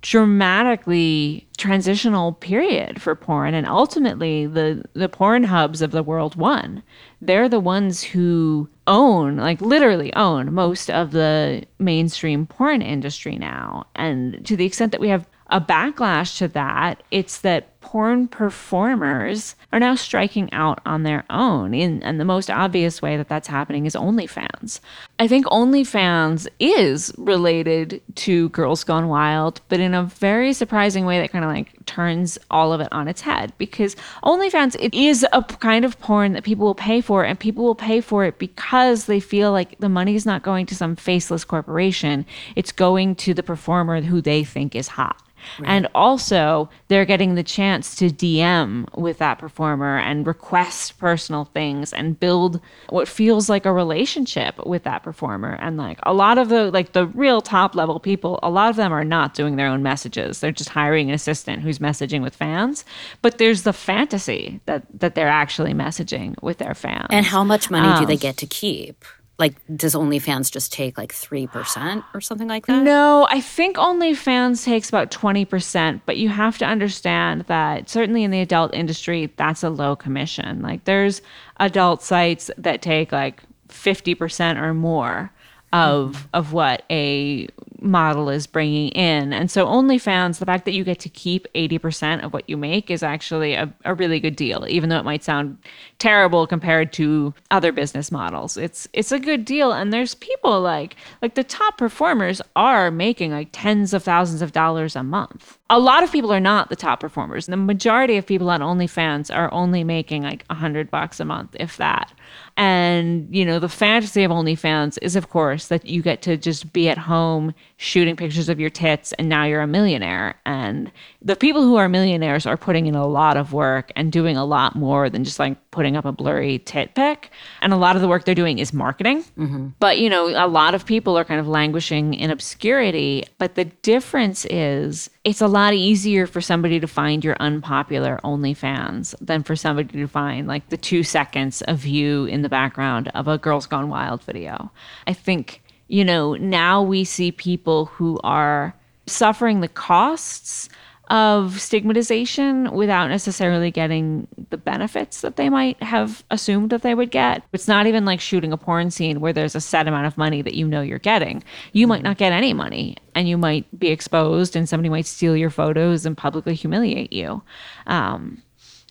dramatically 0.00 1.46
transitional 1.56 2.32
period 2.32 3.00
for 3.00 3.14
porn 3.14 3.54
and 3.54 3.68
ultimately 3.68 4.48
the 4.48 4.82
the 4.94 5.08
porn 5.08 5.44
hubs 5.44 5.80
of 5.80 5.92
the 5.92 6.02
world 6.02 6.34
won 6.34 6.82
they're 7.20 7.48
the 7.48 7.60
ones 7.60 8.02
who 8.02 8.68
own 8.88 9.36
like 9.36 9.60
literally 9.60 10.12
own 10.14 10.52
most 10.52 10.90
of 10.90 11.12
the 11.12 11.62
mainstream 11.78 12.46
porn 12.48 12.82
industry 12.82 13.38
now 13.38 13.86
and 13.94 14.44
to 14.44 14.56
the 14.56 14.66
extent 14.66 14.90
that 14.90 15.00
we 15.00 15.08
have 15.08 15.24
a 15.52 15.60
backlash 15.60 16.38
to 16.38 16.48
that, 16.48 17.02
it's 17.10 17.42
that 17.42 17.71
porn 17.82 18.28
performers 18.28 19.54
are 19.72 19.80
now 19.80 19.94
striking 19.94 20.50
out 20.52 20.80
on 20.86 21.02
their 21.02 21.24
own. 21.28 21.74
In, 21.74 22.02
and 22.02 22.18
the 22.18 22.24
most 22.24 22.50
obvious 22.50 23.02
way 23.02 23.16
that 23.16 23.28
that's 23.28 23.48
happening 23.48 23.84
is 23.84 23.94
OnlyFans. 23.94 24.80
I 25.18 25.28
think 25.28 25.46
OnlyFans 25.46 26.46
is 26.58 27.12
related 27.18 28.00
to 28.14 28.48
Girls 28.50 28.84
Gone 28.84 29.08
Wild, 29.08 29.60
but 29.68 29.80
in 29.80 29.94
a 29.94 30.04
very 30.04 30.52
surprising 30.52 31.04
way 31.04 31.20
that 31.20 31.32
kind 31.32 31.44
of 31.44 31.50
like 31.50 31.84
turns 31.84 32.38
all 32.50 32.72
of 32.72 32.80
it 32.80 32.88
on 32.92 33.08
its 33.08 33.20
head 33.20 33.52
because 33.58 33.96
OnlyFans 34.22 34.76
it 34.78 34.94
is 34.94 35.26
a 35.32 35.42
kind 35.42 35.84
of 35.84 35.98
porn 36.00 36.32
that 36.32 36.44
people 36.44 36.64
will 36.64 36.74
pay 36.74 37.00
for 37.00 37.24
and 37.24 37.38
people 37.38 37.64
will 37.64 37.74
pay 37.74 38.00
for 38.00 38.24
it 38.24 38.38
because 38.38 39.06
they 39.06 39.20
feel 39.20 39.52
like 39.52 39.78
the 39.80 39.88
money 39.88 40.14
is 40.14 40.24
not 40.24 40.42
going 40.42 40.64
to 40.66 40.74
some 40.74 40.96
faceless 40.96 41.44
corporation. 41.44 42.24
It's 42.56 42.72
going 42.72 43.16
to 43.16 43.34
the 43.34 43.42
performer 43.42 44.00
who 44.00 44.20
they 44.20 44.44
think 44.44 44.74
is 44.74 44.88
hot. 44.88 45.20
Right. 45.58 45.68
And 45.68 45.88
also, 45.94 46.70
they're 46.88 47.04
getting 47.04 47.34
the 47.34 47.42
chance 47.42 47.71
to 47.80 48.08
DM 48.10 48.86
with 48.96 49.18
that 49.18 49.38
performer 49.38 49.98
and 49.98 50.26
request 50.26 50.98
personal 50.98 51.46
things 51.46 51.92
and 51.92 52.18
build 52.18 52.60
what 52.88 53.08
feels 53.08 53.48
like 53.48 53.66
a 53.66 53.72
relationship 53.72 54.64
with 54.66 54.82
that 54.84 55.02
performer. 55.02 55.56
And 55.60 55.76
like 55.76 55.98
a 56.02 56.12
lot 56.12 56.38
of 56.38 56.48
the 56.48 56.70
like 56.70 56.92
the 56.92 57.06
real 57.06 57.40
top 57.40 57.74
level 57.74 57.98
people, 58.00 58.38
a 58.42 58.50
lot 58.50 58.70
of 58.70 58.76
them 58.76 58.92
are 58.92 59.04
not 59.04 59.34
doing 59.34 59.56
their 59.56 59.68
own 59.68 59.82
messages. 59.82 60.40
They're 60.40 60.52
just 60.52 60.70
hiring 60.70 61.08
an 61.08 61.14
assistant 61.14 61.62
who's 61.62 61.78
messaging 61.78 62.22
with 62.22 62.36
fans. 62.36 62.84
But 63.22 63.38
there's 63.38 63.62
the 63.62 63.72
fantasy 63.72 64.60
that 64.66 64.84
that 65.00 65.14
they're 65.14 65.28
actually 65.28 65.72
messaging 65.72 66.40
with 66.42 66.58
their 66.58 66.74
fans. 66.74 67.06
And 67.10 67.26
how 67.26 67.44
much 67.44 67.70
money 67.70 67.88
um, 67.88 68.00
do 68.00 68.06
they 68.06 68.14
um, 68.14 68.18
get 68.18 68.36
to 68.38 68.46
keep? 68.46 69.04
Like 69.42 69.56
does 69.76 69.96
OnlyFans 69.96 70.52
just 70.52 70.72
take 70.72 70.96
like 70.96 71.12
3% 71.12 72.04
or 72.14 72.20
something 72.20 72.46
like 72.46 72.66
that? 72.66 72.84
No, 72.84 73.26
I 73.28 73.40
think 73.40 73.76
OnlyFans 73.76 74.64
takes 74.64 74.88
about 74.88 75.10
20%, 75.10 76.00
but 76.06 76.16
you 76.16 76.28
have 76.28 76.58
to 76.58 76.64
understand 76.64 77.40
that 77.48 77.90
certainly 77.90 78.22
in 78.22 78.30
the 78.30 78.40
adult 78.40 78.72
industry, 78.72 79.32
that's 79.36 79.64
a 79.64 79.68
low 79.68 79.96
commission. 79.96 80.62
Like 80.62 80.84
there's 80.84 81.22
adult 81.58 82.04
sites 82.04 82.52
that 82.56 82.82
take 82.82 83.10
like 83.10 83.42
50% 83.68 84.62
or 84.62 84.74
more 84.74 85.32
of 85.72 86.12
mm-hmm. 86.12 86.26
of 86.34 86.52
what 86.52 86.84
a 86.88 87.48
model 87.82 88.28
is 88.28 88.46
bringing 88.46 88.88
in. 88.90 89.32
And 89.32 89.50
so 89.50 89.66
OnlyFans, 89.66 90.38
the 90.38 90.46
fact 90.46 90.64
that 90.64 90.72
you 90.72 90.84
get 90.84 91.00
to 91.00 91.08
keep 91.08 91.46
80% 91.54 92.24
of 92.24 92.32
what 92.32 92.48
you 92.48 92.56
make 92.56 92.90
is 92.90 93.02
actually 93.02 93.54
a, 93.54 93.72
a 93.84 93.94
really 93.94 94.20
good 94.20 94.36
deal, 94.36 94.66
even 94.68 94.88
though 94.88 94.98
it 94.98 95.04
might 95.04 95.24
sound 95.24 95.58
terrible 95.98 96.46
compared 96.46 96.92
to 96.94 97.34
other 97.50 97.72
business 97.72 98.10
models. 98.10 98.56
It's 98.56 98.88
it's 98.92 99.12
a 99.12 99.18
good 99.18 99.44
deal. 99.44 99.72
And 99.72 99.92
there's 99.92 100.14
people 100.14 100.60
like 100.60 100.96
like 101.20 101.34
the 101.34 101.44
top 101.44 101.78
performers 101.78 102.40
are 102.56 102.90
making 102.90 103.32
like 103.32 103.48
tens 103.52 103.92
of 103.94 104.02
thousands 104.02 104.42
of 104.42 104.52
dollars 104.52 104.96
a 104.96 105.02
month. 105.02 105.58
A 105.70 105.78
lot 105.78 106.02
of 106.02 106.12
people 106.12 106.32
are 106.32 106.40
not 106.40 106.68
the 106.68 106.76
top 106.76 107.00
performers. 107.00 107.46
The 107.46 107.56
majority 107.56 108.16
of 108.16 108.26
people 108.26 108.50
on 108.50 108.60
OnlyFans 108.60 109.34
are 109.34 109.52
only 109.52 109.84
making 109.84 110.22
like 110.22 110.44
a 110.50 110.54
hundred 110.54 110.90
bucks 110.90 111.20
a 111.20 111.24
month, 111.24 111.56
if 111.58 111.76
that. 111.78 112.12
And, 112.56 113.34
you 113.34 113.44
know, 113.44 113.58
the 113.58 113.68
fantasy 113.68 114.24
of 114.24 114.30
OnlyFans 114.30 114.98
is, 115.00 115.16
of 115.16 115.30
course, 115.30 115.68
that 115.68 115.86
you 115.86 116.02
get 116.02 116.20
to 116.22 116.36
just 116.36 116.72
be 116.72 116.88
at 116.88 116.98
home 116.98 117.54
shooting 117.82 118.14
pictures 118.14 118.48
of 118.48 118.60
your 118.60 118.70
tits 118.70 119.12
and 119.14 119.28
now 119.28 119.44
you're 119.44 119.60
a 119.60 119.66
millionaire. 119.66 120.36
And 120.46 120.92
the 121.20 121.34
people 121.34 121.62
who 121.62 121.76
are 121.76 121.88
millionaires 121.88 122.46
are 122.46 122.56
putting 122.56 122.86
in 122.86 122.94
a 122.94 123.06
lot 123.06 123.36
of 123.36 123.52
work 123.52 123.90
and 123.96 124.12
doing 124.12 124.36
a 124.36 124.44
lot 124.44 124.76
more 124.76 125.10
than 125.10 125.24
just 125.24 125.40
like 125.40 125.56
putting 125.72 125.96
up 125.96 126.04
a 126.04 126.12
blurry 126.12 126.60
tit 126.60 126.94
pic. 126.94 127.30
And 127.60 127.72
a 127.72 127.76
lot 127.76 127.96
of 127.96 128.02
the 128.02 128.06
work 128.06 128.24
they're 128.24 128.36
doing 128.36 128.60
is 128.60 128.72
marketing. 128.72 129.24
Mm-hmm. 129.36 129.68
But, 129.80 129.98
you 129.98 130.08
know, 130.08 130.28
a 130.28 130.46
lot 130.46 130.76
of 130.76 130.86
people 130.86 131.18
are 131.18 131.24
kind 131.24 131.40
of 131.40 131.48
languishing 131.48 132.14
in 132.14 132.30
obscurity. 132.30 133.24
But 133.38 133.56
the 133.56 133.64
difference 133.64 134.44
is 134.44 135.10
it's 135.24 135.40
a 135.40 135.48
lot 135.48 135.74
easier 135.74 136.28
for 136.28 136.40
somebody 136.40 136.78
to 136.78 136.86
find 136.86 137.24
your 137.24 137.36
unpopular 137.40 138.20
OnlyFans 138.22 139.14
than 139.20 139.42
for 139.42 139.56
somebody 139.56 139.88
to 139.98 140.06
find 140.06 140.46
like 140.46 140.68
the 140.68 140.76
two 140.76 141.02
seconds 141.02 141.62
of 141.62 141.84
you 141.84 142.26
in 142.26 142.42
the 142.42 142.48
background 142.48 143.08
of 143.08 143.26
a 143.26 143.38
Girls 143.38 143.66
Gone 143.66 143.88
Wild 143.88 144.22
video. 144.22 144.70
I 145.06 145.12
think, 145.12 145.61
you 145.92 146.06
know, 146.06 146.36
now 146.36 146.82
we 146.82 147.04
see 147.04 147.30
people 147.30 147.84
who 147.84 148.18
are 148.24 148.74
suffering 149.06 149.60
the 149.60 149.68
costs 149.68 150.70
of 151.08 151.60
stigmatization 151.60 152.72
without 152.72 153.08
necessarily 153.08 153.70
getting 153.70 154.26
the 154.48 154.56
benefits 154.56 155.20
that 155.20 155.36
they 155.36 155.50
might 155.50 155.80
have 155.82 156.24
assumed 156.30 156.70
that 156.70 156.80
they 156.80 156.94
would 156.94 157.10
get. 157.10 157.42
It's 157.52 157.68
not 157.68 157.86
even 157.86 158.06
like 158.06 158.20
shooting 158.20 158.54
a 158.54 158.56
porn 158.56 158.90
scene 158.90 159.20
where 159.20 159.34
there's 159.34 159.54
a 159.54 159.60
set 159.60 159.86
amount 159.86 160.06
of 160.06 160.16
money 160.16 160.40
that 160.40 160.54
you 160.54 160.66
know 160.66 160.80
you're 160.80 160.98
getting. 160.98 161.44
You 161.74 161.86
might 161.86 162.02
not 162.02 162.16
get 162.16 162.32
any 162.32 162.54
money 162.54 162.96
and 163.14 163.28
you 163.28 163.36
might 163.36 163.66
be 163.78 163.88
exposed 163.88 164.56
and 164.56 164.66
somebody 164.66 164.88
might 164.88 165.04
steal 165.04 165.36
your 165.36 165.50
photos 165.50 166.06
and 166.06 166.16
publicly 166.16 166.54
humiliate 166.54 167.12
you. 167.12 167.42
Um, 167.86 168.40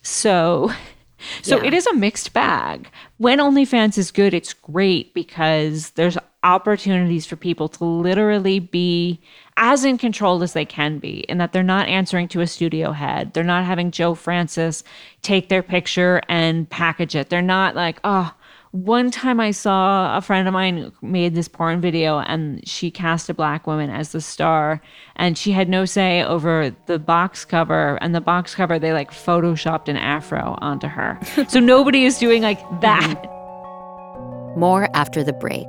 so 0.02 0.70
so 1.42 1.56
yeah. 1.56 1.64
it 1.64 1.74
is 1.74 1.88
a 1.88 1.94
mixed 1.94 2.32
bag. 2.32 2.88
When 3.18 3.40
OnlyFans 3.40 3.98
is 3.98 4.12
good, 4.12 4.34
it's 4.34 4.52
great 4.54 5.12
because 5.14 5.90
there's 5.90 6.16
opportunities 6.44 7.26
for 7.26 7.36
people 7.36 7.68
to 7.68 7.84
literally 7.84 8.58
be 8.58 9.20
as 9.56 9.84
in 9.84 9.98
control 9.98 10.42
as 10.42 10.54
they 10.54 10.64
can 10.64 10.98
be, 10.98 11.20
in 11.28 11.38
that 11.38 11.52
they're 11.52 11.62
not 11.62 11.88
answering 11.88 12.28
to 12.28 12.40
a 12.40 12.46
studio 12.46 12.92
head. 12.92 13.32
They're 13.32 13.44
not 13.44 13.64
having 13.64 13.90
Joe 13.90 14.14
Francis 14.14 14.82
take 15.20 15.48
their 15.48 15.62
picture 15.62 16.20
and 16.28 16.68
package 16.68 17.14
it. 17.14 17.28
They're 17.28 17.42
not 17.42 17.74
like, 17.74 18.00
oh, 18.02 18.32
one 18.72 19.10
time 19.10 19.38
I 19.38 19.50
saw 19.50 20.16
a 20.16 20.22
friend 20.22 20.48
of 20.48 20.54
mine 20.54 20.92
made 21.02 21.34
this 21.34 21.46
porn 21.46 21.82
video 21.82 22.20
and 22.20 22.66
she 22.66 22.90
cast 22.90 23.28
a 23.28 23.34
black 23.34 23.66
woman 23.66 23.90
as 23.90 24.12
the 24.12 24.20
star 24.22 24.80
and 25.16 25.36
she 25.36 25.52
had 25.52 25.68
no 25.68 25.84
say 25.84 26.24
over 26.24 26.74
the 26.86 26.98
box 26.98 27.44
cover 27.44 27.98
and 28.00 28.14
the 28.14 28.20
box 28.22 28.54
cover 28.54 28.78
they 28.78 28.94
like 28.94 29.10
photoshopped 29.10 29.88
an 29.88 29.98
afro 29.98 30.56
onto 30.62 30.86
her. 30.88 31.20
so 31.48 31.60
nobody 31.60 32.04
is 32.04 32.18
doing 32.18 32.42
like 32.42 32.60
that. 32.80 33.22
More 34.56 34.88
after 34.94 35.22
the 35.22 35.34
break. 35.34 35.68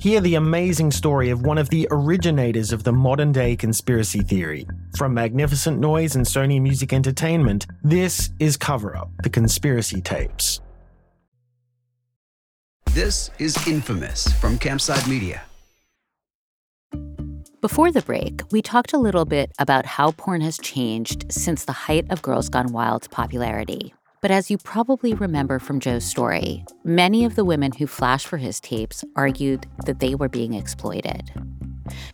Hear 0.00 0.20
the 0.20 0.34
amazing 0.34 0.90
story 0.90 1.30
of 1.30 1.46
one 1.46 1.56
of 1.56 1.70
the 1.70 1.86
originators 1.90 2.72
of 2.72 2.82
the 2.82 2.92
modern 2.92 3.32
day 3.32 3.54
conspiracy 3.54 4.20
theory. 4.20 4.66
From 4.96 5.14
Magnificent 5.14 5.78
Noise 5.78 6.16
and 6.16 6.26
Sony 6.26 6.60
Music 6.60 6.92
Entertainment, 6.92 7.66
this 7.82 8.30
is 8.40 8.56
Cover 8.56 8.96
Up 8.96 9.08
The 9.22 9.30
Conspiracy 9.30 10.00
Tapes. 10.00 10.60
This 12.90 13.30
is 13.38 13.56
Infamous 13.68 14.30
from 14.34 14.58
Campside 14.58 15.08
Media. 15.08 15.42
Before 17.60 17.90
the 17.90 18.02
break, 18.02 18.42
we 18.50 18.60
talked 18.60 18.92
a 18.92 18.98
little 18.98 19.24
bit 19.24 19.52
about 19.58 19.86
how 19.86 20.10
porn 20.10 20.42
has 20.42 20.58
changed 20.58 21.32
since 21.32 21.64
the 21.64 21.72
height 21.72 22.04
of 22.10 22.20
Girls 22.20 22.48
Gone 22.48 22.72
Wild's 22.72 23.08
popularity. 23.08 23.94
But 24.24 24.30
as 24.30 24.50
you 24.50 24.56
probably 24.56 25.12
remember 25.12 25.58
from 25.58 25.80
Joe's 25.80 26.02
story, 26.02 26.64
many 26.82 27.26
of 27.26 27.34
the 27.34 27.44
women 27.44 27.72
who 27.72 27.86
flashed 27.86 28.26
for 28.26 28.38
his 28.38 28.58
tapes 28.58 29.04
argued 29.16 29.66
that 29.84 29.98
they 29.98 30.14
were 30.14 30.30
being 30.30 30.54
exploited. 30.54 31.30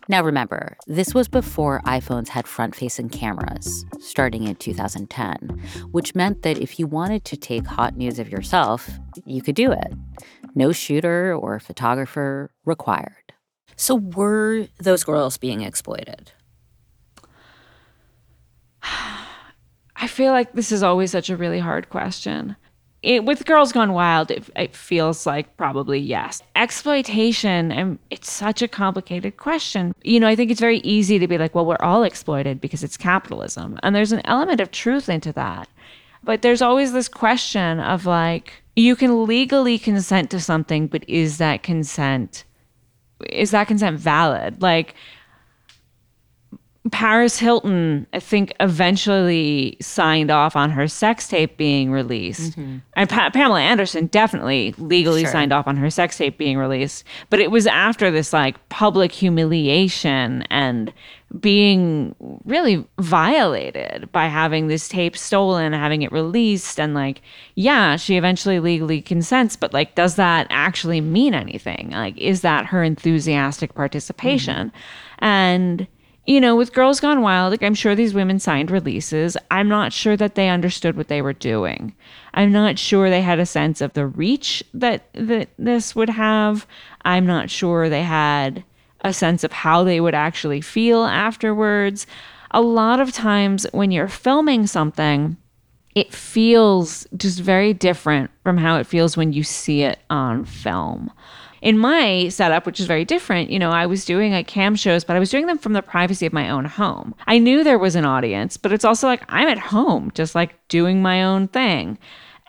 Now 0.09 0.21
remember, 0.21 0.75
this 0.87 1.13
was 1.13 1.29
before 1.29 1.81
iPhones 1.85 2.27
had 2.27 2.49
front 2.49 2.75
facing 2.75 3.07
cameras, 3.07 3.85
starting 4.01 4.43
in 4.43 4.57
2010, 4.57 5.61
which 5.91 6.13
meant 6.13 6.41
that 6.41 6.57
if 6.57 6.77
you 6.77 6.85
wanted 6.85 7.23
to 7.23 7.37
take 7.37 7.65
hot 7.65 7.95
news 7.95 8.19
of 8.19 8.27
yourself, 8.27 8.89
you 9.25 9.41
could 9.41 9.55
do 9.55 9.71
it. 9.71 9.93
No 10.53 10.73
shooter 10.73 11.33
or 11.33 11.61
photographer 11.61 12.51
required. 12.65 13.31
So, 13.77 13.95
were 13.95 14.67
those 14.81 15.05
girls 15.05 15.37
being 15.37 15.61
exploited? 15.61 16.33
I 20.01 20.07
feel 20.07 20.33
like 20.33 20.53
this 20.53 20.71
is 20.71 20.81
always 20.81 21.11
such 21.11 21.29
a 21.29 21.37
really 21.37 21.59
hard 21.59 21.89
question. 21.89 22.55
It, 23.03 23.23
with 23.23 23.45
Girls 23.45 23.71
Gone 23.71 23.93
Wild, 23.93 24.31
it, 24.31 24.49
it, 24.55 24.75
feels 24.75 25.25
like 25.25 25.55
probably 25.57 25.99
yes. 25.99 26.41
Exploitation, 26.55 27.71
and 27.71 27.99
it's 28.09 28.29
such 28.29 28.61
a 28.61 28.67
complicated 28.67 29.37
question. 29.37 29.93
You 30.03 30.19
know, 30.19 30.27
I 30.27 30.35
think 30.35 30.51
it's 30.51 30.59
very 30.59 30.79
easy 30.79 31.17
to 31.19 31.27
be 31.27 31.37
like, 31.37 31.55
well, 31.55 31.65
we're 31.65 31.77
all 31.81 32.03
exploited 32.03 32.59
because 32.59 32.83
it's 32.83 32.97
capitalism. 32.97 33.79
And 33.81 33.95
there's 33.95 34.11
an 34.11 34.21
element 34.25 34.59
of 34.59 34.71
truth 34.71 35.07
into 35.07 35.31
that. 35.33 35.67
But 36.23 36.41
there's 36.41 36.61
always 36.61 36.93
this 36.93 37.07
question 37.07 37.79
of 37.79 38.05
like, 38.05 38.53
you 38.75 38.95
can 38.95 39.25
legally 39.25 39.79
consent 39.79 40.29
to 40.31 40.39
something, 40.39 40.87
but 40.87 41.07
is 41.07 41.37
that 41.39 41.63
consent, 41.63 42.43
is 43.29 43.51
that 43.51 43.67
consent 43.67 43.99
valid? 43.99 44.61
Like, 44.61 44.95
Paris 46.89 47.37
Hilton, 47.37 48.07
I 48.11 48.19
think, 48.19 48.53
eventually 48.59 49.77
signed 49.79 50.31
off 50.31 50.55
on 50.55 50.71
her 50.71 50.87
sex 50.87 51.27
tape 51.27 51.55
being 51.55 51.91
released. 51.91 52.53
Mm-hmm. 52.53 52.77
And 52.93 53.07
pa- 53.07 53.29
Pamela 53.29 53.61
Anderson 53.61 54.07
definitely 54.07 54.73
legally 54.79 55.21
sure. 55.21 55.31
signed 55.31 55.53
off 55.53 55.67
on 55.67 55.77
her 55.77 55.91
sex 55.91 56.17
tape 56.17 56.39
being 56.39 56.57
released. 56.57 57.03
But 57.29 57.39
it 57.39 57.51
was 57.51 57.67
after 57.67 58.09
this 58.09 58.33
like 58.33 58.67
public 58.69 59.11
humiliation 59.11 60.41
and 60.49 60.91
being 61.39 62.15
really 62.45 62.83
violated 62.99 64.11
by 64.11 64.25
having 64.25 64.65
this 64.65 64.87
tape 64.87 65.15
stolen, 65.15 65.73
having 65.73 66.01
it 66.01 66.11
released. 66.11 66.79
And 66.79 66.95
like, 66.95 67.21
yeah, 67.53 67.95
she 67.95 68.17
eventually 68.17 68.59
legally 68.59 69.03
consents, 69.03 69.55
but 69.55 69.71
like, 69.71 69.93
does 69.93 70.15
that 70.15 70.47
actually 70.49 70.99
mean 70.99 71.35
anything? 71.35 71.91
Like, 71.91 72.17
is 72.17 72.41
that 72.41 72.65
her 72.65 72.83
enthusiastic 72.83 73.75
participation? 73.75 74.69
Mm-hmm. 74.69 75.25
And 75.25 75.87
you 76.31 76.39
know, 76.39 76.55
with 76.55 76.71
Girls 76.71 77.01
Gone 77.01 77.21
Wild, 77.21 77.51
like 77.51 77.61
I'm 77.61 77.75
sure 77.75 77.93
these 77.93 78.13
women 78.13 78.39
signed 78.39 78.71
releases. 78.71 79.35
I'm 79.51 79.67
not 79.67 79.91
sure 79.91 80.15
that 80.15 80.35
they 80.35 80.47
understood 80.47 80.95
what 80.95 81.09
they 81.09 81.21
were 81.21 81.33
doing. 81.33 81.93
I'm 82.33 82.53
not 82.53 82.79
sure 82.79 83.09
they 83.09 83.21
had 83.21 83.37
a 83.39 83.45
sense 83.45 83.81
of 83.81 83.91
the 83.91 84.07
reach 84.07 84.63
that 84.73 85.09
that 85.13 85.49
this 85.59 85.93
would 85.93 86.09
have. 86.09 86.65
I'm 87.03 87.25
not 87.25 87.49
sure 87.49 87.89
they 87.89 88.03
had 88.03 88.63
a 89.01 89.11
sense 89.11 89.43
of 89.43 89.51
how 89.51 89.83
they 89.83 89.99
would 89.99 90.15
actually 90.15 90.61
feel 90.61 91.03
afterwards. 91.03 92.07
A 92.51 92.61
lot 92.61 93.01
of 93.01 93.11
times 93.11 93.67
when 93.73 93.91
you're 93.91 94.07
filming 94.07 94.67
something, 94.67 95.35
it 95.95 96.13
feels 96.13 97.05
just 97.17 97.41
very 97.41 97.73
different 97.73 98.31
from 98.41 98.57
how 98.57 98.77
it 98.77 98.87
feels 98.87 99.17
when 99.17 99.33
you 99.33 99.43
see 99.43 99.81
it 99.81 99.99
on 100.09 100.45
film 100.45 101.11
in 101.61 101.77
my 101.77 102.27
setup, 102.29 102.65
which 102.65 102.79
is 102.79 102.87
very 102.87 103.05
different, 103.05 103.51
you 103.51 103.59
know, 103.59 103.69
I 103.69 103.85
was 103.85 104.03
doing 104.03 104.31
like 104.31 104.47
cam 104.47 104.75
shows, 104.75 105.03
but 105.03 105.15
I 105.15 105.19
was 105.19 105.29
doing 105.29 105.45
them 105.45 105.59
from 105.59 105.73
the 105.73 105.83
privacy 105.83 106.25
of 106.25 106.33
my 106.33 106.49
own 106.49 106.65
home. 106.65 107.13
I 107.27 107.37
knew 107.37 107.63
there 107.63 107.79
was 107.79 107.95
an 107.95 108.05
audience, 108.05 108.57
but 108.57 108.71
it's 108.73 108.85
also 108.85 109.07
like 109.07 109.23
I'm 109.29 109.47
at 109.47 109.59
home, 109.59 110.11
just 110.15 110.33
like 110.33 110.67
doing 110.67 111.01
my 111.01 111.23
own 111.23 111.47
thing. 111.47 111.99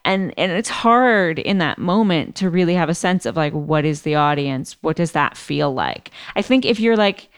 And 0.05 0.35
and 0.37 0.51
it's 0.51 0.69
hard 0.69 1.39
in 1.39 1.59
that 1.59 1.79
moment 1.79 2.35
to 2.37 2.51
really 2.51 2.75
have 2.75 2.89
a 2.89 2.95
sense 2.95 3.27
of 3.27 3.37
like 3.37 3.53
what 3.53 3.85
is 3.85 4.03
the 4.03 4.17
audience? 4.17 4.77
What 4.81 4.97
does 4.97 5.13
that 5.13 5.37
feel 5.37 5.73
like? 5.73 6.11
I 6.35 6.43
think 6.43 6.65
if 6.65 6.81
you're 6.81 6.97
like 6.97 7.29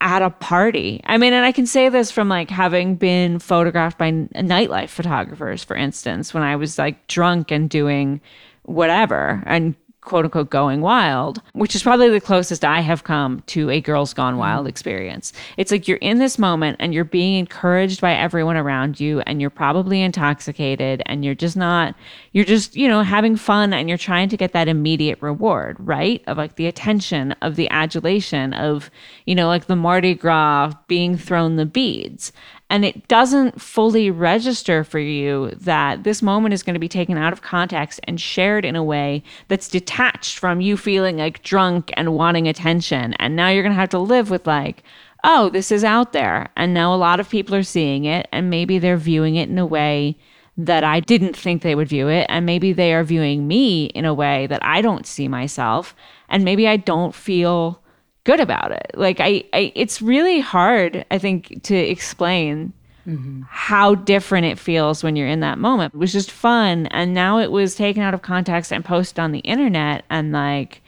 at 0.00 0.22
a 0.22 0.30
party. 0.30 1.00
I 1.04 1.18
mean, 1.18 1.32
and 1.32 1.44
I 1.44 1.50
can 1.50 1.66
say 1.66 1.88
this 1.88 2.12
from 2.12 2.28
like 2.28 2.50
having 2.50 2.94
been 2.94 3.40
photographed 3.40 3.98
by 3.98 4.12
nightlife 4.12 4.90
photographers, 4.90 5.64
for 5.64 5.74
instance, 5.74 6.32
when 6.32 6.44
I 6.44 6.54
was 6.54 6.78
like 6.78 7.08
drunk 7.08 7.50
and 7.50 7.68
doing 7.68 8.20
whatever 8.62 9.42
and 9.44 9.74
quote 10.08 10.24
unquote 10.24 10.48
going 10.48 10.80
wild, 10.80 11.42
which 11.52 11.74
is 11.74 11.82
probably 11.82 12.08
the 12.08 12.20
closest 12.20 12.64
I 12.64 12.80
have 12.80 13.04
come 13.04 13.42
to 13.48 13.68
a 13.68 13.80
girls 13.80 14.14
gone 14.14 14.32
mm-hmm. 14.32 14.40
wild 14.40 14.66
experience. 14.66 15.34
It's 15.58 15.70
like 15.70 15.86
you're 15.86 15.98
in 15.98 16.18
this 16.18 16.38
moment 16.38 16.78
and 16.80 16.94
you're 16.94 17.04
being 17.04 17.38
encouraged 17.38 18.00
by 18.00 18.14
everyone 18.14 18.56
around 18.56 18.98
you 18.98 19.20
and 19.20 19.40
you're 19.40 19.50
probably 19.50 20.00
intoxicated 20.00 21.02
and 21.04 21.24
you're 21.24 21.34
just 21.34 21.56
not 21.56 21.94
you're 22.32 22.46
just, 22.46 22.74
you 22.74 22.88
know, 22.88 23.02
having 23.02 23.36
fun 23.36 23.72
and 23.72 23.88
you're 23.88 23.98
trying 23.98 24.28
to 24.30 24.36
get 24.36 24.52
that 24.52 24.68
immediate 24.68 25.20
reward, 25.20 25.76
right? 25.80 26.22
Of 26.26 26.38
like 26.38 26.56
the 26.56 26.66
attention, 26.66 27.32
of 27.42 27.56
the 27.56 27.68
adulation, 27.68 28.54
of, 28.54 28.90
you 29.26 29.34
know, 29.34 29.48
like 29.48 29.66
the 29.66 29.76
Mardi 29.76 30.14
Gras 30.14 30.72
being 30.86 31.16
thrown 31.16 31.56
the 31.56 31.66
beads 31.66 32.32
and 32.70 32.84
it 32.84 33.08
doesn't 33.08 33.60
fully 33.60 34.10
register 34.10 34.84
for 34.84 34.98
you 34.98 35.52
that 35.52 36.04
this 36.04 36.20
moment 36.20 36.52
is 36.52 36.62
going 36.62 36.74
to 36.74 36.80
be 36.80 36.88
taken 36.88 37.16
out 37.16 37.32
of 37.32 37.40
context 37.40 38.00
and 38.04 38.20
shared 38.20 38.64
in 38.64 38.76
a 38.76 38.84
way 38.84 39.22
that's 39.48 39.68
detached 39.68 40.38
from 40.38 40.60
you 40.60 40.76
feeling 40.76 41.16
like 41.16 41.42
drunk 41.42 41.90
and 41.96 42.14
wanting 42.14 42.46
attention. 42.46 43.14
And 43.14 43.34
now 43.34 43.48
you're 43.48 43.62
going 43.62 43.74
to 43.74 43.80
have 43.80 43.88
to 43.90 43.98
live 43.98 44.30
with 44.30 44.46
like, 44.46 44.82
oh, 45.24 45.48
this 45.48 45.72
is 45.72 45.82
out 45.82 46.12
there. 46.12 46.50
And 46.56 46.74
now 46.74 46.94
a 46.94 46.96
lot 46.96 47.20
of 47.20 47.30
people 47.30 47.54
are 47.54 47.62
seeing 47.62 48.04
it, 48.04 48.28
and 48.32 48.50
maybe 48.50 48.78
they're 48.78 48.96
viewing 48.96 49.36
it 49.36 49.48
in 49.48 49.58
a 49.58 49.66
way 49.66 50.16
that 50.56 50.84
I 50.84 51.00
didn't 51.00 51.36
think 51.36 51.62
they 51.62 51.74
would 51.74 51.88
view 51.88 52.08
it. 52.08 52.26
And 52.28 52.44
maybe 52.44 52.72
they 52.72 52.92
are 52.92 53.04
viewing 53.04 53.46
me 53.46 53.86
in 53.86 54.04
a 54.04 54.14
way 54.14 54.46
that 54.48 54.64
I 54.64 54.82
don't 54.82 55.06
see 55.06 55.28
myself. 55.28 55.94
And 56.28 56.44
maybe 56.44 56.68
I 56.68 56.76
don't 56.76 57.14
feel 57.14 57.80
good 58.24 58.40
about 58.40 58.72
it. 58.72 58.90
Like 58.94 59.20
I, 59.20 59.44
I 59.52 59.72
it's 59.74 60.02
really 60.02 60.40
hard, 60.40 61.04
I 61.10 61.18
think, 61.18 61.62
to 61.64 61.74
explain 61.76 62.72
mm-hmm. 63.06 63.42
how 63.48 63.94
different 63.94 64.46
it 64.46 64.58
feels 64.58 65.02
when 65.02 65.16
you're 65.16 65.28
in 65.28 65.40
that 65.40 65.58
moment. 65.58 65.94
It 65.94 65.98
was 65.98 66.12
just 66.12 66.30
fun. 66.30 66.86
And 66.88 67.14
now 67.14 67.38
it 67.38 67.50
was 67.50 67.74
taken 67.74 68.02
out 68.02 68.14
of 68.14 68.22
context 68.22 68.72
and 68.72 68.84
posted 68.84 69.18
on 69.18 69.32
the 69.32 69.40
internet 69.40 70.04
and 70.10 70.32
like 70.32 70.82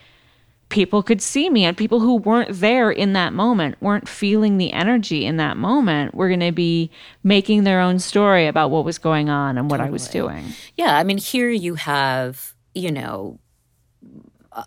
people 0.69 1.03
could 1.03 1.21
see 1.21 1.51
me 1.51 1.65
and 1.65 1.77
people 1.77 2.01
who 2.01 2.15
weren't 2.17 2.49
there 2.53 2.91
in 2.91 3.13
that 3.13 3.33
moment 3.33 3.77
weren't 3.83 4.09
feeling 4.09 4.57
the 4.57 4.73
energy 4.73 5.27
in 5.27 5.37
that 5.37 5.57
moment 5.57 6.15
were 6.15 6.29
going 6.29 6.41
to 6.41 6.53
be 6.53 6.91
making 7.25 7.65
their 7.65 7.81
own 7.81 7.99
story 7.99 8.47
about 8.47 8.71
what 8.71 8.85
was 8.85 8.97
going 8.97 9.29
on 9.29 9.59
and 9.59 9.69
what 9.69 9.79
totally. 9.79 9.89
I 9.89 9.93
was 9.93 10.09
doing. 10.09 10.45
Yeah, 10.77 10.97
I 10.97 11.03
mean 11.03 11.19
here 11.19 11.51
you 11.51 11.75
have, 11.75 12.55
you 12.75 12.93
know, 12.93 13.39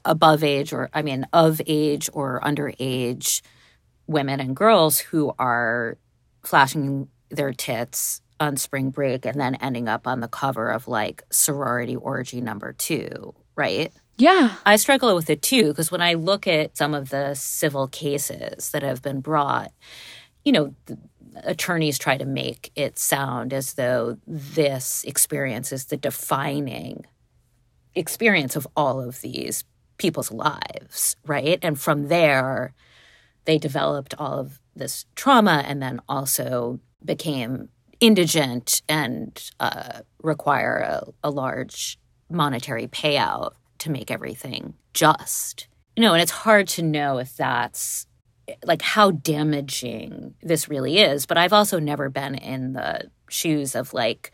above 0.06 0.44
age 0.44 0.74
or 0.74 0.90
I 0.94 1.02
mean 1.02 1.28
of 1.34 1.62
age 1.68 2.10
or 2.14 2.40
underage 2.42 3.42
women 4.08 4.40
and 4.40 4.56
girls 4.56 5.00
who 5.00 5.34
are 5.40 5.98
flashing 6.44 7.08
their 7.30 7.54
tits 7.54 8.22
on 8.40 8.58
spring 8.58 8.90
break 8.90 9.26
and 9.26 9.40
then 9.40 9.56
ending 9.56 9.88
up 9.88 10.08
on 10.08 10.20
the 10.20 10.28
cover 10.28 10.70
of 10.70 10.88
like 10.88 11.24
sorority 11.32 11.96
orgy 11.96 12.42
number 12.42 12.74
2, 12.74 13.34
right? 13.56 13.92
Yeah. 14.18 14.56
I 14.66 14.76
struggle 14.76 15.16
with 15.16 15.30
it 15.30 15.42
too 15.42 15.70
because 15.70 15.92
when 15.92 16.02
I 16.02 16.14
look 16.14 16.48
at 16.48 16.78
some 16.78 16.94
of 16.94 17.10
the 17.10 17.34
civil 17.34 17.88
cases 17.88 18.72
that 18.72 18.84
have 18.84 19.02
been 19.02 19.22
brought, 19.22 19.72
you 20.46 20.52
know, 20.52 20.76
attorneys 21.44 21.98
try 21.98 22.18
to 22.18 22.26
make 22.26 22.72
it 22.76 23.00
sound 23.00 23.54
as 23.54 23.74
though 23.74 24.18
this 24.28 25.04
experience 25.06 25.72
is 25.72 25.86
the 25.86 25.98
defining 25.98 27.06
experience 27.96 28.56
of 28.56 28.68
all 28.76 29.02
of 29.02 29.22
these 29.22 29.64
people's 30.04 30.34
lives, 30.34 31.16
right? 31.26 31.58
And 31.62 31.80
from 31.80 32.10
there, 32.10 32.74
they 33.46 33.58
developed 33.58 34.14
all 34.20 34.38
of 34.38 34.60
this 34.76 35.06
trauma 35.16 35.64
and 35.66 35.82
then 35.82 36.02
also 36.10 36.82
became 37.06 37.70
indigent 38.02 38.82
and 38.90 39.50
uh, 39.62 40.02
require 40.22 40.76
a, 40.78 41.08
a 41.24 41.30
large 41.30 41.98
monetary 42.30 42.86
payout 42.88 43.54
to 43.80 43.90
make 43.90 44.12
everything 44.12 44.74
just. 44.94 45.68
You 45.96 46.04
know, 46.04 46.12
and 46.14 46.22
it's 46.22 46.32
hard 46.32 46.68
to 46.70 46.82
know 46.82 47.18
if 47.18 47.38
that's 47.38 48.06
like 48.66 48.82
how 48.82 49.12
damaging 49.12 50.34
this 50.42 50.68
really 50.68 50.98
is. 50.98 51.26
But 51.26 51.38
I've 51.38 51.54
also 51.54 51.80
never 51.80 52.10
been 52.10 52.36
in 52.36 52.74
the 52.74 53.10
shoes 53.30 53.74
of 53.74 53.94
like 53.94 54.34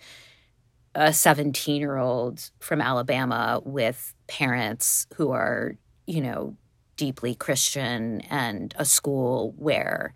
a 0.95 1.13
17 1.13 1.79
year 1.79 1.97
old 1.97 2.49
from 2.59 2.81
Alabama 2.81 3.61
with 3.63 4.13
parents 4.27 5.07
who 5.15 5.31
are, 5.31 5.75
you 6.07 6.21
know, 6.21 6.55
deeply 6.97 7.33
Christian 7.33 8.21
and 8.29 8.73
a 8.77 8.85
school 8.85 9.53
where 9.57 10.15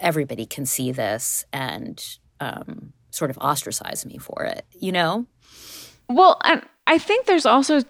everybody 0.00 0.46
can 0.46 0.64
see 0.64 0.92
this 0.92 1.44
and 1.52 2.02
um, 2.40 2.92
sort 3.10 3.30
of 3.30 3.38
ostracize 3.38 4.06
me 4.06 4.18
for 4.18 4.44
it, 4.44 4.64
you 4.72 4.92
know? 4.92 5.26
Well, 6.08 6.40
and 6.44 6.62
I 6.86 6.98
think 6.98 7.26
there's 7.26 7.46
also 7.46 7.82